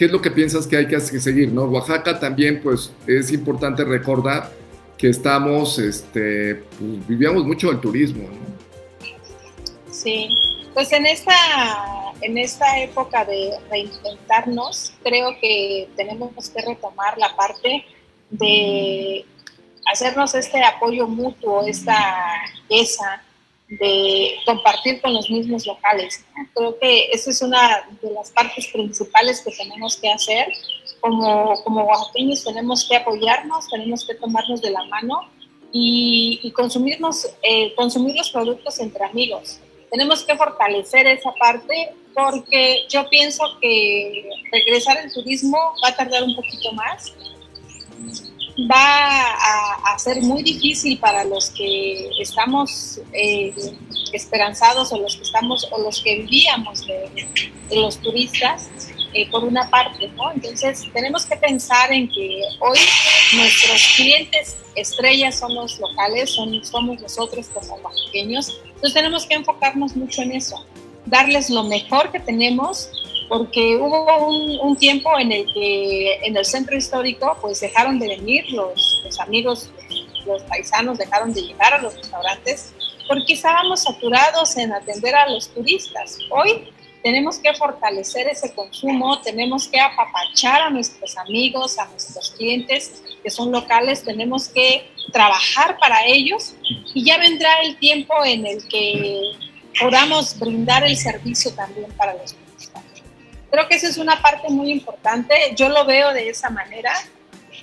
[0.00, 1.64] qué es lo que piensas que hay que seguir, ¿no?
[1.64, 4.50] Oaxaca también, pues, es importante recordar
[4.96, 9.92] que estamos, este, pues, vivíamos mucho del turismo, ¿no?
[9.92, 10.30] Sí,
[10.72, 11.34] pues en esta,
[12.22, 17.84] en esta época de reinventarnos, creo que tenemos que retomar la parte
[18.30, 19.26] de
[19.92, 21.98] hacernos este apoyo mutuo, esta
[22.70, 23.22] esa
[23.70, 26.24] de compartir con los mismos locales.
[26.54, 30.48] Creo que esa es una de las partes principales que tenemos que hacer.
[31.00, 35.30] Como, como oaxaqueños tenemos que apoyarnos, tenemos que tomarnos de la mano
[35.72, 39.60] y, consumirnos, eh, consumir los productos entre amigos.
[39.90, 46.24] Tenemos que fortalecer esa parte porque yo pienso que regresar al turismo va a tardar
[46.24, 47.14] un poquito más
[48.70, 49.34] va
[49.92, 53.54] a, ser muy difícil para los que estamos eh,
[54.12, 57.28] esperanzados o los que estamos o los que vivíamos de,
[57.70, 58.70] los turistas
[59.12, 60.32] eh, por una parte, ¿no?
[60.32, 62.78] Entonces tenemos que pensar en que hoy
[63.34, 69.94] nuestros clientes estrellas son los locales, son, somos nosotros como pequeños, entonces tenemos que enfocarnos
[69.94, 70.64] mucho en eso,
[71.06, 72.90] darles lo mejor que tenemos
[73.30, 78.50] porque hubo un, tiempo en el que en el centro histórico pues dejaron de venir
[78.50, 79.70] los, los, amigos,
[80.26, 82.74] los paisanos dejaron de llegar a los restaurantes
[83.06, 86.18] porque estábamos saturados en atender a los turistas.
[86.30, 86.72] Hoy
[87.04, 93.30] tenemos que fortalecer ese consumo, tenemos que apapachar a nuestros amigos, a nuestros clientes que
[93.30, 96.54] son locales, tenemos que trabajar para ellos
[96.94, 99.22] y ya vendrá el tiempo en el que
[99.80, 102.34] podamos brindar el servicio también para los
[103.50, 106.92] Creo que esa es una parte muy importante, yo lo veo de esa manera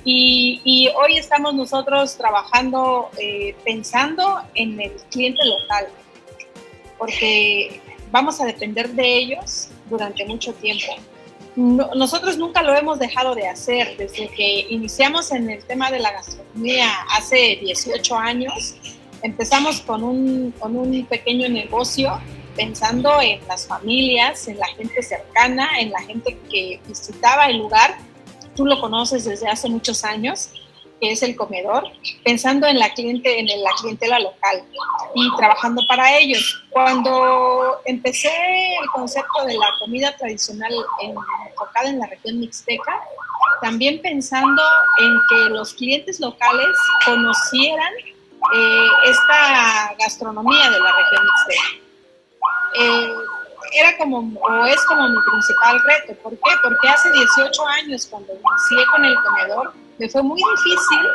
[0.03, 5.87] y, hoy estamos nosotros trabajando eh, pensando en el cliente local,
[6.97, 10.93] porque vamos a depender de ellos durante mucho tiempo.
[11.55, 16.11] nosotros nunca lo hemos dejado de hacer desde que iniciamos en el tema de la
[16.11, 18.75] gastronomía hace 18 años.
[19.23, 22.19] Empezamos con un, con un pequeño negocio
[22.57, 27.97] pensando en las familias, en la gente cercana, en la gente que visitaba el lugar.
[28.55, 30.49] Tú lo conoces desde hace muchos años,
[30.99, 31.83] que es el comedor,
[32.25, 34.63] pensando en la cliente, en la clientela local
[35.13, 36.63] y trabajando para ellos.
[36.71, 38.31] Cuando empecé
[38.81, 42.99] el concepto de la comida tradicional enfocada en la región mixteca,
[43.61, 44.61] también pensando
[44.99, 47.93] en que los clientes locales conocieran
[48.55, 51.86] eh, esta gastronomía de la región mixteca
[52.75, 53.13] eh,
[53.73, 56.13] era como, o es como mi principal reto.
[56.21, 56.51] ¿Por qué?
[56.63, 61.07] Porque hace 18 años, cuando inicié con el comedor, me fue muy difícil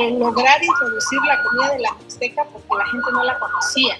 [0.00, 3.98] eh, lograr introducir la comida de la Mixteca porque la gente no la conocía.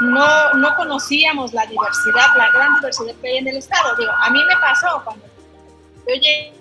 [0.00, 3.96] No, no conocíamos la diversidad, la gran diversidad que hay en el estado.
[3.96, 5.24] Digo, a mí me pasó cuando
[6.06, 6.52] yo llegué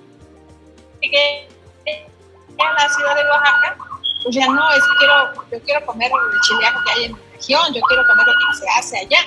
[2.59, 3.77] a la ciudad de Oaxaca,
[4.23, 7.81] pues ya no, es que quiero, yo quiero comer el chileano que hay en yo
[7.87, 9.19] quiero comer lo que se hace allá.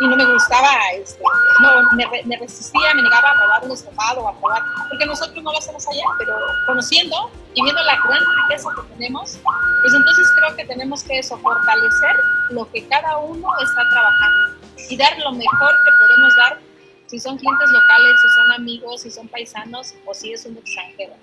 [0.00, 1.22] y no me gustaba, este,
[1.60, 5.58] no, me, resistía, me negaba a probar un estofado, a probar, porque nosotros no lo
[5.58, 9.38] hacemos allá, pero conociendo y viendo la gran riqueza que tenemos,
[9.82, 12.16] pues entonces creo que tenemos que eso, fortalecer
[12.50, 14.56] lo que cada uno está trabajando
[14.88, 16.58] y dar lo mejor que podemos dar,
[17.06, 21.14] si son clientes locales, si son amigos, si son paisanos o si es un extranjero,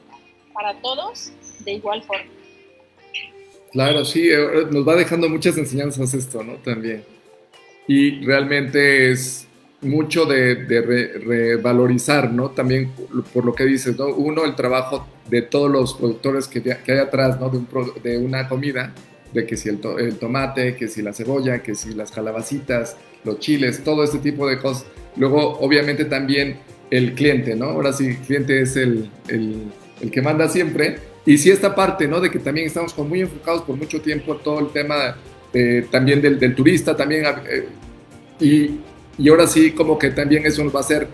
[0.54, 2.37] para todos de igual forma.
[3.78, 6.56] Claro, sí, eh, nos va dejando muchas enseñanzas esto, ¿no?
[6.56, 7.04] También
[7.88, 9.48] y realmente es
[9.82, 10.56] mucho de,
[11.26, 12.50] revalorizar, ¿no?
[12.50, 12.92] También
[13.34, 14.08] por lo que dices, ¿no?
[14.08, 17.50] Uno, el trabajo de todos los productores que, que hay atrás, ¿no?
[17.50, 17.62] De,
[18.04, 18.94] de, una comida,
[19.34, 23.40] de que si el, el, tomate, que si la cebolla, que si las calabacitas, los
[23.40, 24.86] chiles, todo este tipo de cosas.
[25.16, 26.58] Luego, obviamente, también
[26.90, 27.66] el cliente, ¿no?
[27.66, 29.63] Ahora sí, el cliente es el, el,
[30.02, 30.98] el que manda siempre.
[31.28, 32.22] Y sí esta parte, ¿no?
[32.22, 35.18] De que también estamos con muy enfocados por mucho tiempo todo el tema
[35.54, 37.68] eh, también del, del, turista, también, eh,
[38.40, 38.80] y,
[39.18, 41.06] y, ahora sí como que también eso nos va a hacer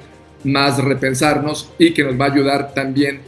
[0.43, 3.21] más repensarnos y que nos va a ayudar también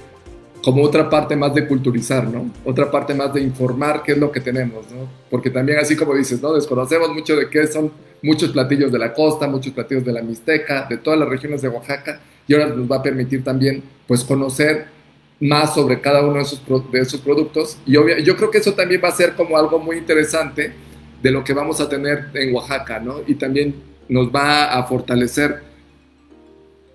[0.63, 2.51] como otra parte más de culturizar, ¿no?
[2.63, 5.09] Otra parte más de informar qué es lo que tenemos, ¿no?
[5.31, 6.53] Porque también así como dices, ¿no?
[6.53, 10.85] Desconocemos mucho de qué son muchos platillos de la costa, muchos platillos de la Mixteca,
[10.87, 14.93] de todas las regiones de Oaxaca, y ahora nos va a permitir también, pues, conocer
[15.39, 17.77] más sobre cada uno de esos, de esos productos.
[17.85, 20.73] Y yo creo que eso también va a ser como algo muy interesante
[21.21, 23.21] de lo que vamos a tener en Oaxaca, ¿no?
[23.25, 23.75] Y también
[24.07, 25.63] nos va a fortalecer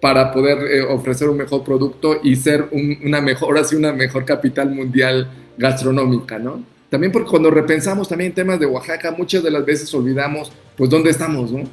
[0.01, 4.71] para poder eh, ofrecer un mejor producto y ser una mejor, así una mejor capital
[4.71, 6.65] mundial gastronómica, ¿no?
[6.89, 11.11] También porque cuando repensamos también temas de Oaxaca, muchas de las veces olvidamos, pues, dónde
[11.11, 11.65] estamos, ¿no?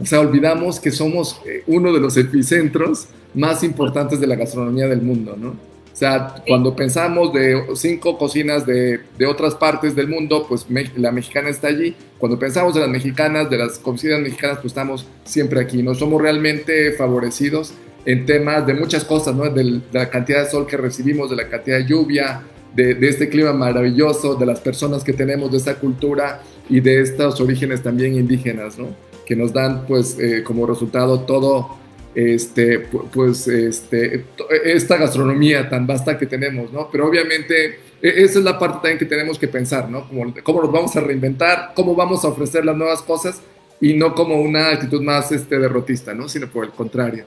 [0.00, 4.86] O sea, olvidamos que somos eh, uno de los epicentros más importantes de la gastronomía
[4.88, 5.67] del mundo, ¿no?
[5.98, 10.64] O sea, cuando pensamos de cinco cocinas de, de, otras partes del mundo, pues
[10.96, 11.96] la mexicana está allí.
[12.18, 15.82] Cuando pensamos de las mexicanas, de las cocinas mexicanas, pues estamos siempre aquí.
[15.82, 19.50] No somos realmente favorecidos en temas de muchas cosas, ¿no?
[19.50, 22.42] De, la cantidad de sol que recibimos, de la cantidad de lluvia,
[22.76, 27.00] de, de, este clima maravilloso, de las personas que tenemos, de esta cultura y de
[27.00, 28.86] estos orígenes también indígenas, ¿no?
[29.26, 31.76] Que nos dan, pues, eh, como resultado todo
[32.18, 34.24] este, pues, este,
[34.64, 36.90] esta gastronomía tan vasta que tenemos, ¿no?
[36.90, 40.08] Pero obviamente e, esa es la parte también que tenemos que pensar, ¿no?
[40.08, 43.40] Cómo, cómo nos vamos a reinventar, cómo vamos a ofrecer las nuevas cosas
[43.80, 46.28] y no como una actitud más este, derrotista, ¿no?
[46.28, 47.24] Sino por el contrario.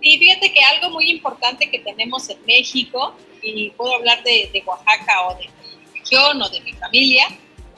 [0.00, 4.62] Y fíjate que algo muy importante que tenemos en México, y puedo hablar de, de
[4.64, 7.26] Oaxaca o de mi región o de mi familia,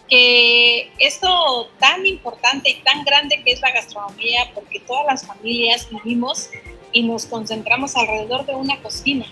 [0.08, 5.88] que esto tan importante y tan grande que es la gastronomía, porque todas las familias
[5.90, 6.50] vivimos
[6.92, 9.26] y nos concentramos alrededor de una cocina,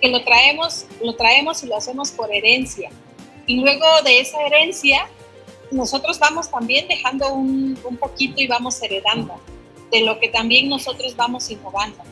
[0.00, 2.90] que lo traemos, lo traemos y lo hacemos por herencia.
[3.46, 5.08] Y luego de esa herencia,
[5.70, 9.40] nosotros vamos también dejando un, un poquito y vamos heredando
[9.90, 12.02] de lo que también nosotros vamos innovando.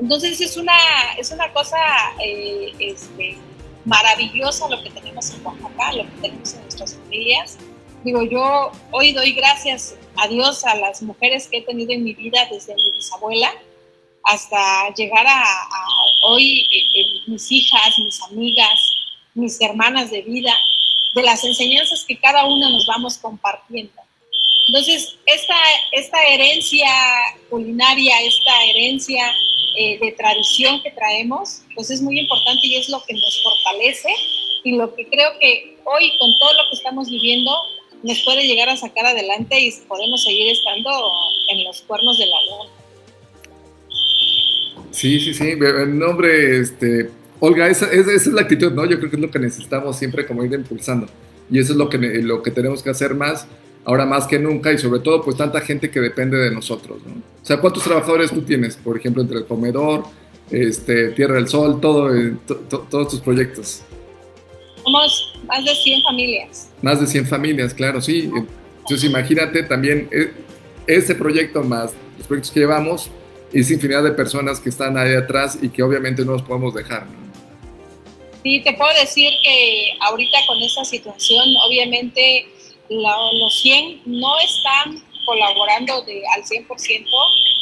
[0.00, 0.78] Entonces es una,
[1.18, 1.76] es una cosa
[2.24, 3.36] eh, este,
[3.84, 7.58] maravillosa lo que tenemos en Oaxaca, lo que tenemos en nuestras familias.
[8.04, 12.14] Digo, yo hoy doy gracias a Dios a las mujeres que he tenido en mi
[12.14, 13.52] vida desde mi bisabuela
[14.24, 15.44] hasta llegar a,
[16.26, 18.92] hoy eh, eh, mis hijas, mis amigas,
[19.34, 20.54] mis hermanas de vida,
[21.14, 23.92] de las enseñanzas que cada una nos vamos compartiendo.
[24.68, 25.56] Entonces, esta,
[25.92, 26.88] esta herencia
[27.48, 29.32] culinaria, esta herencia
[29.78, 34.08] eh, de tradición que traemos, pues es muy importante y es lo que nos fortalece
[34.64, 37.52] y lo que creo que hoy con todo lo que estamos viviendo
[38.02, 40.90] nos puede llegar a sacar adelante y podemos seguir estando
[41.50, 42.70] en los cuernos de la luna.
[44.90, 48.84] Sí, sí, sí, en nombre, este, Olga, esa, esa, es la actitud, ¿no?
[48.84, 51.06] Yo creo que es lo que necesitamos siempre como ir impulsando
[51.50, 53.46] y eso es lo que, lo que tenemos que hacer más
[53.84, 56.98] ahora más que nunca y sobre todo pues tanta gente que depende de nosotros.
[57.06, 57.14] ¿no?
[57.14, 60.04] O sea, ¿cuántos trabajadores tú tienes, por ejemplo, entre el comedor,
[60.50, 62.34] este, Tierra del Sol, todo, eh,
[62.68, 63.82] todos tus proyectos?
[64.84, 66.70] Somos más de 100 familias.
[66.82, 68.30] Más de 100 familias, claro, sí.
[68.78, 70.32] Entonces imagínate también eh,
[70.86, 73.10] ese proyecto más los proyectos que llevamos,
[73.52, 77.06] es infinidad de personas que están ahí atrás y que obviamente no nos podemos dejar.
[77.06, 77.18] ¿no?
[78.42, 82.46] Sí, te puedo decir que ahorita con esta situación, obviamente
[82.90, 87.06] los 100 no están colaborando de, al 100%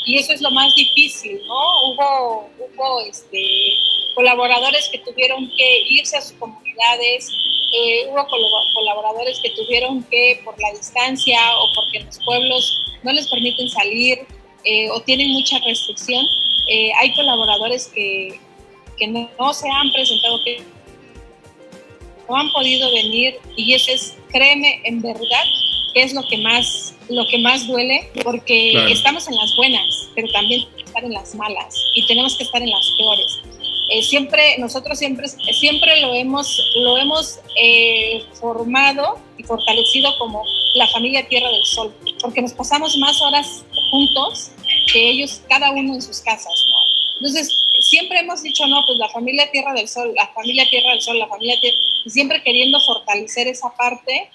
[0.06, 1.90] y eso es lo más difícil, ¿no?
[1.90, 3.74] Hubo, hubo este,
[4.14, 7.30] colaboradores que tuvieron que irse a sus comunidades,
[7.74, 8.26] eh, hubo
[8.74, 14.26] colaboradores que tuvieron que, por la distancia o porque los pueblos no les permiten salir
[14.64, 16.24] eh, o tienen mucha restricción,
[16.68, 18.40] eh, hay colaboradores que,
[18.96, 20.62] que no, no, se han presentado, que
[22.28, 25.44] no han podido venir y eso es créeme, en verdad,
[25.94, 30.28] que es lo que más, lo que más duele, porque estamos en las buenas, pero
[30.32, 33.40] también tenemos que estar en las malas y tenemos que estar en las peores.
[33.90, 40.86] Eh, siempre, nosotros siempre, siempre lo hemos, lo hemos eh, formado y fortalecido como la
[40.88, 44.50] familia Tierra del Sol, porque nos pasamos más horas juntos
[44.92, 46.66] que ellos, cada uno en sus casas,
[47.20, 47.50] Entonces,
[47.80, 51.18] siempre hemos dicho, no, pues la familia Tierra del Sol, la familia Tierra del Sol,
[51.18, 54.30] la familia Tierra, siempre queriendo fortalecer esa parte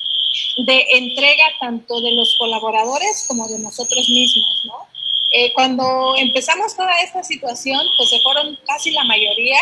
[0.66, 4.94] de entrega tanto de los colaboradores como de nosotros mismos, ¿no?
[5.32, 9.58] Eh, cuando empezamos toda esta situación, pues se fueron casi la mayoría,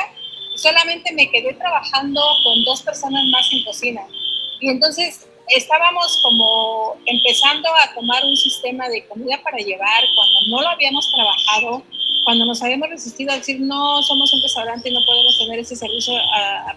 [0.56, 4.02] solamente me quedé trabajando con dos personas más en cocina.
[4.60, 10.62] Y entonces estábamos como empezando a tomar un sistema de comida para llevar cuando no
[10.62, 11.84] lo habíamos trabajado,
[12.24, 15.76] cuando nos habíamos resistido a decir no somos un restaurante y no podemos tener ese
[15.76, 16.14] servicio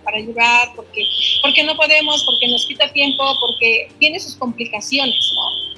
[0.02, 1.04] para llevar porque,
[1.42, 5.74] porque no podemos, porque nos quita tiempo, porque tiene sus complicaciones, ¿no?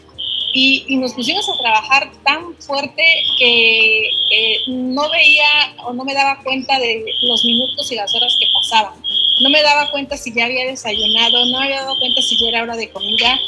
[0.53, 3.03] Y, y nos pusimos a trabajar tan fuerte
[3.39, 8.35] que eh, no veía o no me daba cuenta de los minutos y las horas
[8.41, 8.95] que pasaban.
[9.43, 12.49] No me daba cuenta si ya había desayunado, no me había dado cuenta si ya
[12.49, 13.39] era hora de comida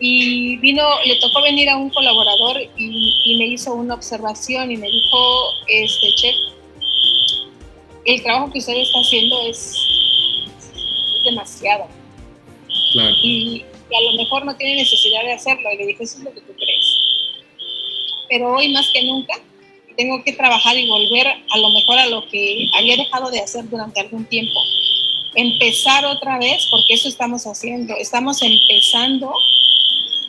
[0.00, 4.88] y vino, le tocó venir a un colaborador y, me hizo una observación y me
[4.88, 6.36] dijo, este chef,
[8.04, 9.76] el trabajo que usted está haciendo es,
[11.24, 11.88] demasiado.
[13.22, 13.64] Y,
[13.94, 15.72] a lo mejor no tiene necesidad de hacerlo.
[15.72, 16.98] Y le dije, eso es lo que tú crees.
[18.28, 19.34] Pero hoy más que nunca
[19.96, 23.68] tengo que trabajar y volver a lo mejor a lo que había dejado de hacer
[23.68, 24.60] durante algún tiempo.
[25.36, 27.94] Empezar otra vez, porque eso estamos haciendo.
[27.96, 29.32] Estamos empezando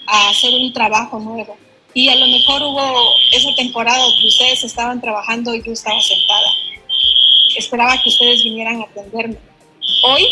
[0.07, 1.57] a hacer un trabajo nuevo.
[1.93, 6.49] Y a lo mejor hubo esa temporada que ustedes estaban trabajando y yo estaba sentada.
[7.57, 9.37] Esperaba que ustedes vinieran a atenderme.
[10.03, 10.27] Hoy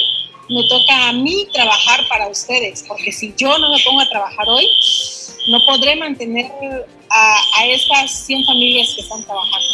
[0.50, 4.46] me toca a mí trabajar para ustedes, porque si yo no me pongo a trabajar
[4.50, 4.68] hoy,
[5.48, 6.52] no podré mantener
[7.10, 9.70] a, a estas 100 familias que están trabajando.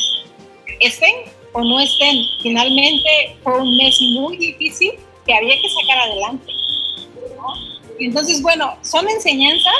[0.80, 1.16] Estén
[1.54, 4.91] o no estén, finalmente fue un mes muy difícil
[5.26, 6.54] que había que sacar adelante.
[8.00, 9.74] Entonces, bueno, son enseñanzas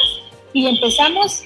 [0.54, 1.44] y empezamos,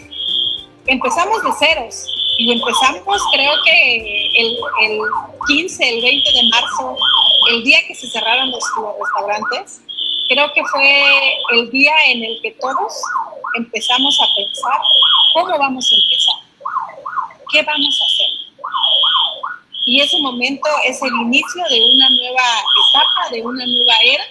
[0.88, 2.08] empezamos de ceros.
[2.40, 5.00] Y empezamos, creo que el, el
[5.48, 6.98] 15, el 20 de marzo,
[7.52, 8.64] el día que se cerraron los,
[9.00, 9.82] restaurantes,
[10.28, 11.04] creo que fue
[11.52, 12.94] el día en el que todos
[13.56, 14.80] empezamos a pensar
[15.36, 16.36] cómo vamos a empezar,
[17.52, 18.44] qué vamos a hacer.
[19.86, 22.46] Y ese momento es el inicio de una nueva
[22.90, 24.24] etapa, de una nueva era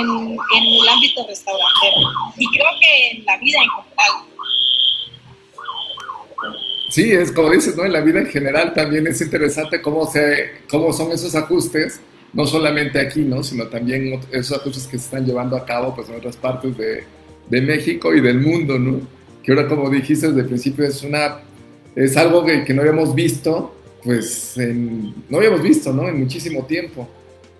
[0.00, 1.96] en, el ámbito restaurantero
[2.36, 4.12] y creo que en la vida en general.
[6.90, 7.84] Sí, es como dices, ¿no?
[7.84, 12.00] En la vida en general también es interesante cómo, se, cómo son esos ajustes,
[12.32, 13.42] no solamente aquí, ¿no?
[13.42, 17.04] Sino también esos ajustes que se están llevando a cabo pues, en otras partes de,
[17.48, 19.00] de México y del mundo, ¿no?
[19.42, 21.40] Que ahora, como dijiste desde el principio, es, una,
[21.94, 24.54] es algo que, que no habíamos visto, pues,
[25.28, 26.08] no habíamos visto, ¿no?
[26.08, 27.08] En muchísimo tiempo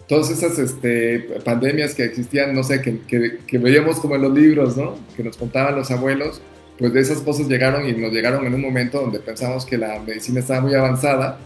[0.08, 4.76] todas esas este, pandemias que existían, no sé, que, que, veíamos como en los libros,
[4.76, 4.96] ¿no?
[5.16, 6.40] Que nos contaban los abuelos,
[6.78, 10.00] pues de esas cosas llegaron y nos llegaron en un momento donde pensamos que la
[10.00, 11.38] medicina estaba muy avanzada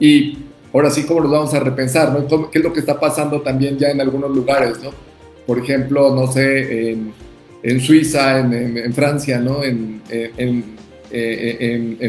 [0.00, 0.38] y
[0.72, 2.50] ahora sí, ¿cómo nos vamos a repensar, ¿no?
[2.50, 4.90] ¿Qué es lo que está pasando también ya en algunos lugares, ¿no?
[5.46, 7.12] Por ejemplo, no sé, en,
[7.62, 9.62] en Suiza, en, en, Francia, ¿no?
[9.62, 10.76] En, en,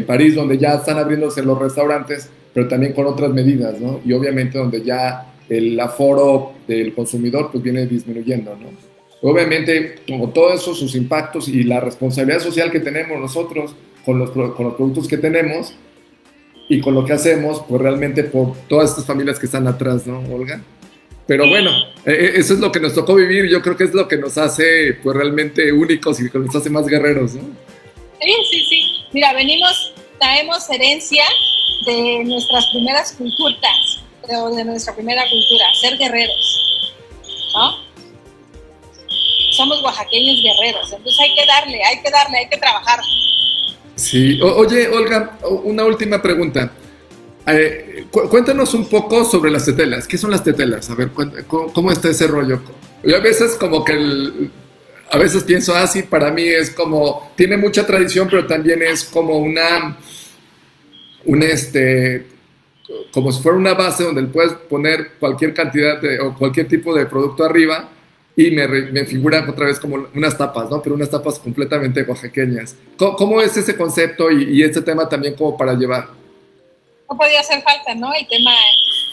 [0.06, 4.02] París, donde ya están abriéndose los restaurantes, pero también con otras medidas, ¿no?
[4.04, 8.70] Y obviamente donde ya el aforo del consumidor pues viene disminuyendo, ¿no?
[9.22, 13.76] Obviamente, como todo eso, sus impactos y la responsabilidad social que tenemos nosotros
[14.06, 15.74] con los, con los productos que tenemos
[16.70, 20.20] y con lo que hacemos, pues realmente por todas estas familias que están atrás, ¿no,
[20.34, 20.62] Olga?
[21.28, 21.70] Pero bueno,
[22.06, 24.18] e, e, eso es lo que nos tocó vivir yo creo que es lo que
[24.18, 27.42] nos hace pues realmente únicos y que nos hace más guerreros, ¿no?
[28.22, 28.82] Sí, sí, sí.
[29.12, 31.24] Mira, venimos, traemos herencia
[31.86, 33.99] de nuestras primeras culturas
[34.30, 36.96] de nuestra primera cultura, ser guerreros.
[37.54, 37.90] ¿no?
[39.52, 43.00] Somos oaxaqueños guerreros, entonces hay que darle, hay que darle, hay que trabajar.
[43.96, 46.72] Sí, oye, Olga, una última pregunta.
[47.48, 50.08] Eh, cuéntanos un poco sobre las tetelas.
[50.08, 50.90] ¿Qué son las tetelas?
[50.90, 51.10] A ver,
[51.48, 52.62] ¿cómo, está ese rollo?
[53.04, 53.94] Yo a veces como que
[55.12, 59.04] a veces pienso así, ah, para mí es como, tiene mucha tradición, pero también es
[59.04, 59.98] como una,
[61.26, 62.28] un este,
[63.12, 67.06] como si fuera una base donde puedes poner cualquier cantidad de, o cualquier tipo de
[67.06, 67.90] producto arriba
[68.36, 70.82] y me, me figuran otra vez como unas tapas, ¿no?
[70.82, 72.76] Pero unas tapas completamente oaxaqueñas.
[72.98, 76.08] ¿Cómo, es ese concepto y, este tema también como para llevar?
[77.10, 78.14] No podía hacer falta, ¿no?
[78.14, 78.52] El tema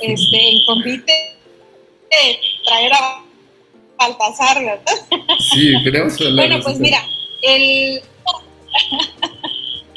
[0.02, 1.12] este, en convite,
[2.64, 3.22] traer a
[3.98, 5.06] Baltasar, ¿verdad?
[5.52, 7.02] Sí, queremos Bueno, pues mira,
[7.42, 8.00] El,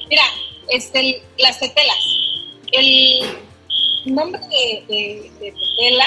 [0.09, 0.23] mira,
[0.69, 1.97] este, las tetelas.
[2.71, 3.49] El
[4.06, 6.06] nombre de, de, tetela,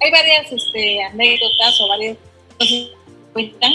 [0.00, 2.16] hay varias este, anécdotas o varias
[2.58, 2.92] cosas que
[3.32, 3.72] cuentan.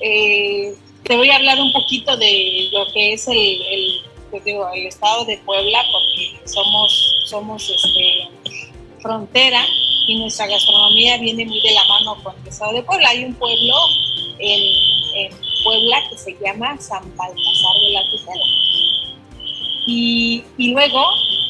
[0.00, 0.74] Eh,
[1.04, 5.38] te voy a hablar un poquito de lo que es el, pues el estado de
[5.38, 8.28] Puebla, porque somos, somos este,
[9.00, 9.64] frontera
[10.06, 13.08] y nuestra gastronomía viene muy de la mano con el estado de Puebla.
[13.08, 13.74] Hay un pueblo
[14.38, 18.44] en, Puebla que se llama San Baltasar de la Tutela.
[19.86, 21.04] Y, luego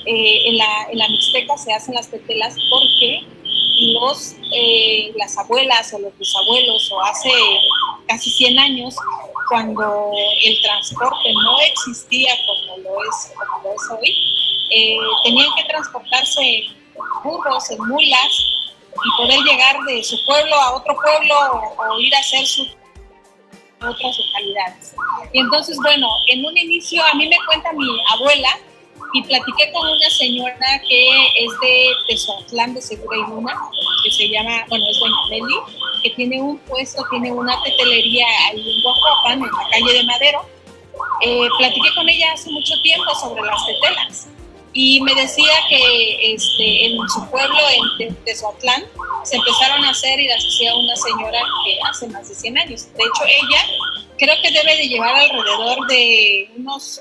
[0.07, 3.25] eh, en, la, en la Mixteca se hacen las tetelas porque
[3.95, 7.31] los, eh, las abuelas o los bisabuelos o hace
[8.07, 8.97] casi 100 años
[9.49, 10.13] cuando
[10.43, 14.11] el transporte no existía como lo es, como lo es hoy,
[14.71, 16.75] eh, tenían que transportarse en
[17.23, 18.55] burros, en mulas
[18.95, 21.35] y poder llegar de su pueblo a otro pueblo
[21.79, 22.69] o, ir a hacer sus
[23.89, 24.95] otras localidades.
[25.33, 28.59] Y entonces, bueno, en un inicio a mí me cuenta mi abuela
[29.13, 33.55] y platiqué con una señora que es de Tezotlán de Segura y Luna,
[34.05, 35.55] que se llama, bueno, es doña Meli,
[36.03, 40.47] que tiene un puesto, tiene una tetelería ahí en Guajuapan, en la calle de Madero.
[41.23, 44.29] Eh, platiqué con ella hace mucho tiempo sobre las tetelas
[44.75, 47.59] y me decía que este, en su pueblo,
[48.01, 48.83] en Tezotlán,
[49.23, 52.93] se empezaron a hacer y las hacía una señora que hace más de 100 años.
[52.93, 53.67] De hecho, ella
[54.19, 57.01] creo que debe de llevar alrededor de unos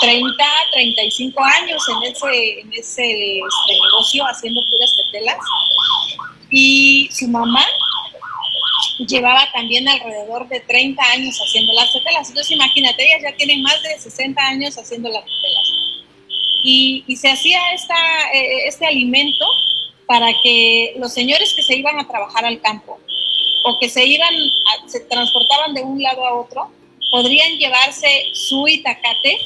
[0.00, 5.38] 30, 35 años en ese, en ese este, negocio haciendo puras tetelas.
[6.50, 7.64] Y su mamá
[9.06, 12.28] llevaba también alrededor de 30 años haciendo las tetelas.
[12.28, 15.93] Entonces imagínate, ellas ya tienen más de 60 años haciendo las tetelas.
[16.64, 17.60] Y, y se hacía
[18.32, 19.46] eh, este alimento
[20.06, 22.98] para que los señores que se iban a trabajar al campo
[23.64, 24.34] o que se iban,
[24.86, 26.70] se transportaban de un lado a otro,
[27.10, 29.38] podrían llevarse su itacate,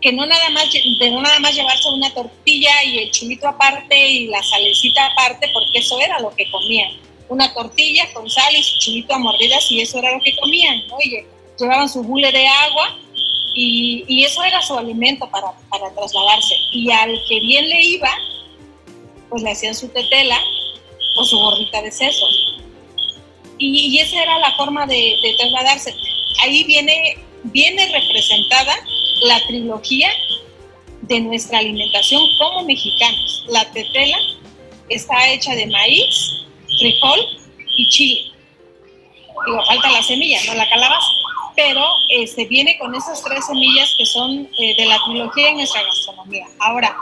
[0.00, 4.08] que no nada más, de no nada más llevarse una tortilla y el chilito aparte
[4.08, 6.92] y la salecita aparte, porque eso era lo que comían.
[7.28, 10.82] Una tortilla con sal y su chilito a mordidas y eso era lo que comían.
[10.92, 11.26] Oye,
[11.58, 12.98] llevaban su bule de agua
[13.54, 15.52] y, eso era su alimento para,
[15.94, 16.54] trasladarse.
[16.72, 18.10] Y al que bien le iba,
[19.28, 20.38] pues le hacían su tetela
[21.16, 22.26] o su gordita de seso
[23.62, 25.94] y, esa era la forma de, trasladarse.
[26.42, 28.74] Ahí viene, viene representada
[29.22, 30.10] la trilogía
[31.02, 33.44] de nuestra alimentación como mexicanos.
[33.48, 34.18] La tetela
[34.88, 36.44] está hecha de maíz,
[36.78, 37.20] frijol
[37.76, 38.20] y chile.
[39.46, 41.06] Digo, falta la semilla, no la calabaza.
[41.54, 45.82] Pero este, viene con esas tres semillas que son eh, de la trilogía en nuestra
[45.82, 46.46] gastronomía.
[46.60, 46.96] Ahora,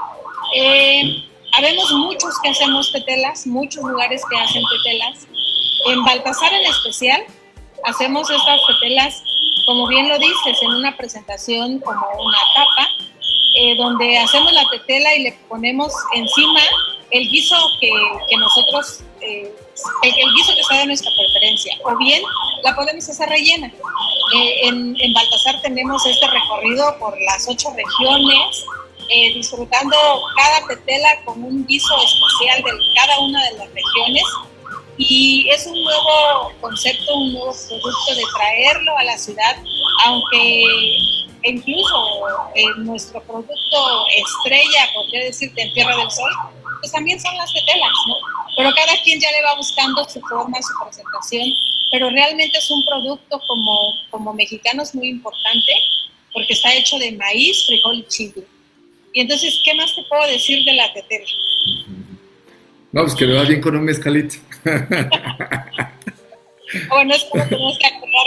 [0.56, 1.22] eh,
[1.52, 5.26] habemos muchos que hacemos tetelas, muchos lugares que hacen tetelas.
[5.86, 7.22] En Baltasar en especial,
[7.84, 9.22] hacemos estas tetelas,
[9.66, 12.88] como bien lo dices, en una presentación como una tapa,
[13.56, 16.60] eh, donde hacemos la tetela y le ponemos encima
[17.10, 17.90] el guiso que,
[18.28, 19.52] que nosotros, eh,
[20.02, 22.22] el, guiso que sea de nuestra preferencia, o bien
[22.62, 23.66] la podemos hacer rellena.
[23.68, 28.64] Eh, en, en, Baltasar tenemos este recorrido por las ocho regiones,
[29.34, 29.96] disfrutando
[30.36, 34.22] cada tetela con un guiso especial de cada una de las regiones
[35.00, 39.56] y es un nuevo concepto, un nuevo producto de traerlo a la ciudad,
[40.04, 40.62] aunque
[41.42, 41.96] incluso
[42.54, 46.30] en nuestro producto estrella, podría decirte, en Tierra del Sol,
[46.80, 48.14] pues también son las tetelas, ¿no?
[48.56, 51.48] Pero cada quien ya le va buscando su forma, su presentación,
[51.90, 53.78] pero realmente es un producto como,
[54.10, 55.72] como mexicano es muy importante
[56.32, 58.44] porque está hecho de maíz, frijol y chile.
[59.12, 61.26] Y entonces, ¿qué más te puedo decir de la tetela?
[62.92, 64.36] No, pues que le va bien con un mezcalito.
[66.88, 68.26] bueno, es como tenemos que acordar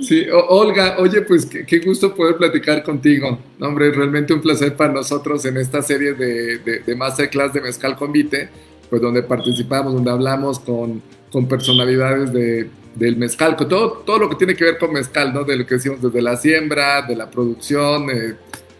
[0.00, 3.38] Sí, Olga, oye, pues qué, gusto poder platicar contigo.
[3.60, 8.48] hombre, realmente un placer para nosotros en esta serie de, de, Masterclass de Mezcal Convite,
[8.90, 14.30] pues donde participamos, donde hablamos con, con personalidades de, del mezcal, con todo, todo lo
[14.30, 15.44] que tiene que ver con mezcal, ¿no?
[15.44, 18.34] De lo que decimos desde la siembra, de la producción, eh,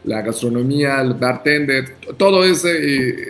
[0.04, 2.64] la gastronomía, el bartender, todo es,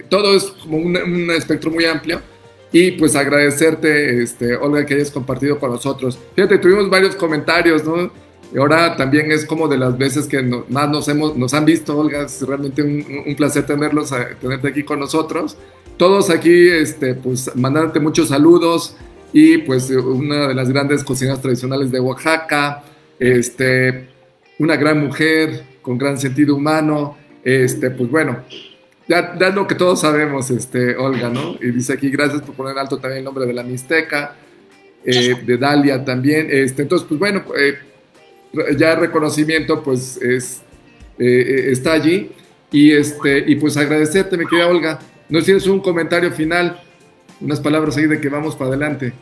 [0.09, 2.21] todo es como un, espectro muy amplio.
[2.75, 6.19] Y pues agradecerte, este, Olga, que hayas compartido con nosotros.
[6.35, 8.11] Fíjate, tuvimos varios comentarios, ¿no?
[8.53, 11.97] Y ahora también es como de las veces que más nos, hemos, nos han visto,
[11.97, 12.23] Olga.
[12.23, 15.57] Es realmente un, placer tenerlos, tenerte aquí con nosotros.
[15.97, 18.97] Todos aquí, este, pues mandándote muchos saludos.
[19.33, 22.83] Y pues una de las grandes cocinas tradicionales de Oaxaca,
[23.21, 24.09] este,
[24.59, 28.39] una gran mujer, con gran sentido humano, este, pues bueno,
[29.09, 31.57] ya, ya, lo que todos sabemos, este, Olga, ¿no?
[31.61, 34.37] Y dice aquí, gracias por poner alto también el nombre de la Mixteca.
[35.05, 36.49] eh, de Dalia también.
[36.51, 37.79] Este, entonces, pues bueno, eh,
[38.77, 40.63] ya reconocimiento pues es,
[41.19, 42.31] eh, está allí.
[42.73, 44.99] Y, este, y pues agradecerte, mi querida Olga.
[45.29, 46.81] ¿No tienes un comentario final?
[47.41, 49.13] Unas palabras ahí de que vamos para adelante.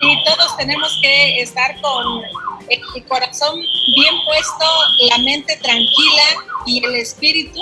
[0.00, 0.16] Y
[0.56, 2.22] tenemos que estar con
[2.68, 3.54] el corazón
[3.94, 4.64] bien puesto,
[5.10, 6.22] la mente tranquila
[6.66, 7.60] y el espíritu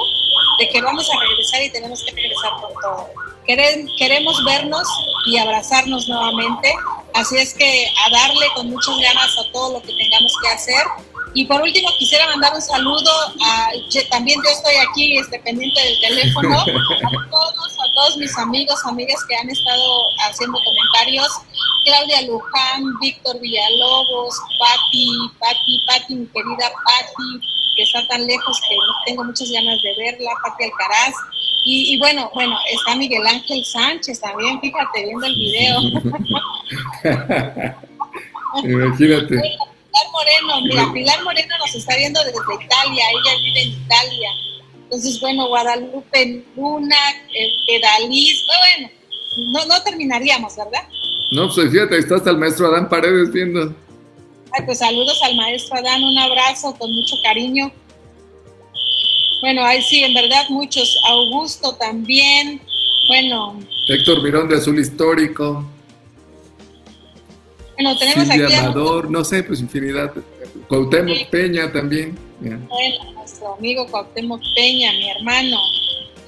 [0.59, 3.11] de que vamos a regresar y tenemos que regresar por todo.
[3.45, 4.89] Queremos vernos
[5.27, 6.73] y abrazarnos nuevamente,
[7.15, 10.85] así es que a darle con muchas ganas a todo lo que tengamos que hacer.
[11.35, 13.11] Y por último, quisiera mandar un saludo
[13.43, 13.71] a,
[14.11, 16.65] también yo estoy aquí este, pendiente del teléfono, a
[17.31, 21.29] todos, a todos mis amigos, amigas que han estado haciendo comentarios,
[21.85, 25.09] Claudia Luján, Víctor Villalobos, Patti,
[25.39, 27.41] Patti, Patti, mi querida Patti,
[27.77, 28.77] que está tan lejos que
[29.07, 31.15] tengo muchas ganas de verla, Patti Alcaraz,
[31.65, 35.81] y, bueno, bueno, está Miguel Ángel Sánchez también, fíjate, viendo el video.
[38.65, 39.41] Imagínate.
[39.93, 44.31] Pilar Moreno, mira, Pilar Moreno nos está viendo desde Italia, ella vive en Italia.
[44.85, 46.97] Entonces, bueno, Guadalupe Luna,
[47.35, 48.91] eh, Pedaliz, bueno,
[49.53, 50.89] no, no terminaríamos, ¿verdad?
[51.33, 53.75] No, pues fíjate, está hasta el maestro Adán Paredes viendo.
[54.53, 57.73] Ay, pues saludos al maestro Adán, un abrazo con mucho cariño.
[59.43, 60.97] Bueno, ahí sí, en verdad muchos.
[61.09, 62.61] Augusto también.
[63.09, 63.59] Bueno.
[63.89, 65.65] Héctor Mirón de Azul Histórico.
[67.83, 68.55] Bueno, tenemos aquí.
[68.55, 70.13] Amador, no sé, pues infinidad.
[70.69, 72.17] Cuauhtémoc Peña también.
[72.41, 75.59] Bueno, nuestro amigo Cuauhtémoc Peña, mi hermano.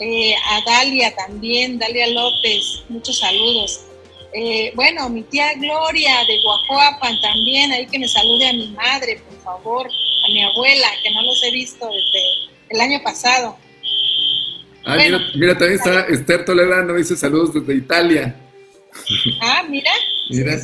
[0.01, 3.83] Eh, a Dalia también, Dalia López, muchos saludos.
[4.33, 9.23] Eh, bueno, mi tía Gloria de Guajuapan también, ahí que me salude a mi madre,
[9.29, 13.57] por favor, a mi abuela, que no los he visto desde el año pasado.
[14.85, 18.35] Ah, mira, también está Esther Toledano, dice saludos desde Italia.
[19.41, 19.93] Ah, mira.
[20.29, 20.59] mira.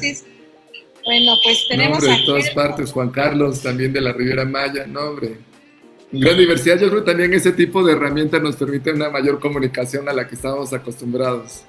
[1.04, 5.38] Bueno, pues tenemos de todas partes, Juan Carlos, también de la Riviera Maya, no, hombre.
[6.12, 10.08] Gran diversidad, yo creo que también ese tipo de herramientas nos permite una mayor comunicación
[10.08, 11.62] a la que estamos acostumbrados.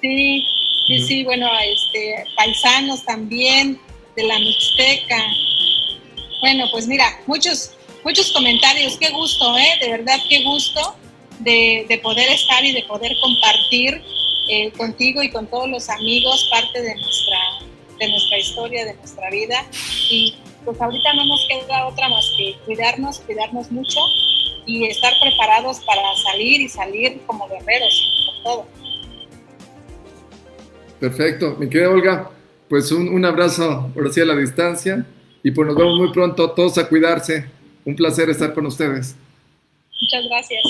[0.00, 0.46] Sí,
[0.86, 3.78] sí, sí, bueno, este, paisanos también,
[4.16, 5.22] de la Mixteca.
[6.40, 7.72] Bueno, pues mira, muchos,
[8.02, 9.78] muchos comentarios, qué gusto, ¿eh?
[9.80, 10.96] De verdad, qué gusto
[11.40, 14.02] de, poder estar y de poder compartir
[14.48, 17.38] eh, contigo y con todos los amigos parte de nuestra,
[18.00, 19.64] de nuestra historia, de nuestra vida.
[20.10, 20.34] Y
[20.64, 24.00] pues ahorita no nos queda otra más que cuidarnos, cuidarnos mucho
[24.66, 28.66] y estar preparados para salir y salir como guerreros, por todo.
[30.98, 32.30] Perfecto, mi querida Olga,
[32.68, 35.06] pues un, un abrazo por así a la distancia
[35.42, 37.46] y pues nos vemos muy pronto, todos a cuidarse.
[37.84, 39.16] Un placer estar con ustedes.
[40.02, 40.62] Muchas gracias.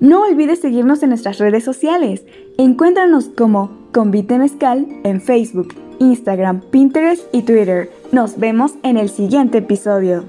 [0.00, 2.24] No olvides seguirnos en nuestras redes sociales.
[2.56, 7.92] Encuéntranos como Convite Mezcal en Facebook, Instagram, Pinterest y Twitter.
[8.10, 10.24] Nos vemos en el siguiente episodio.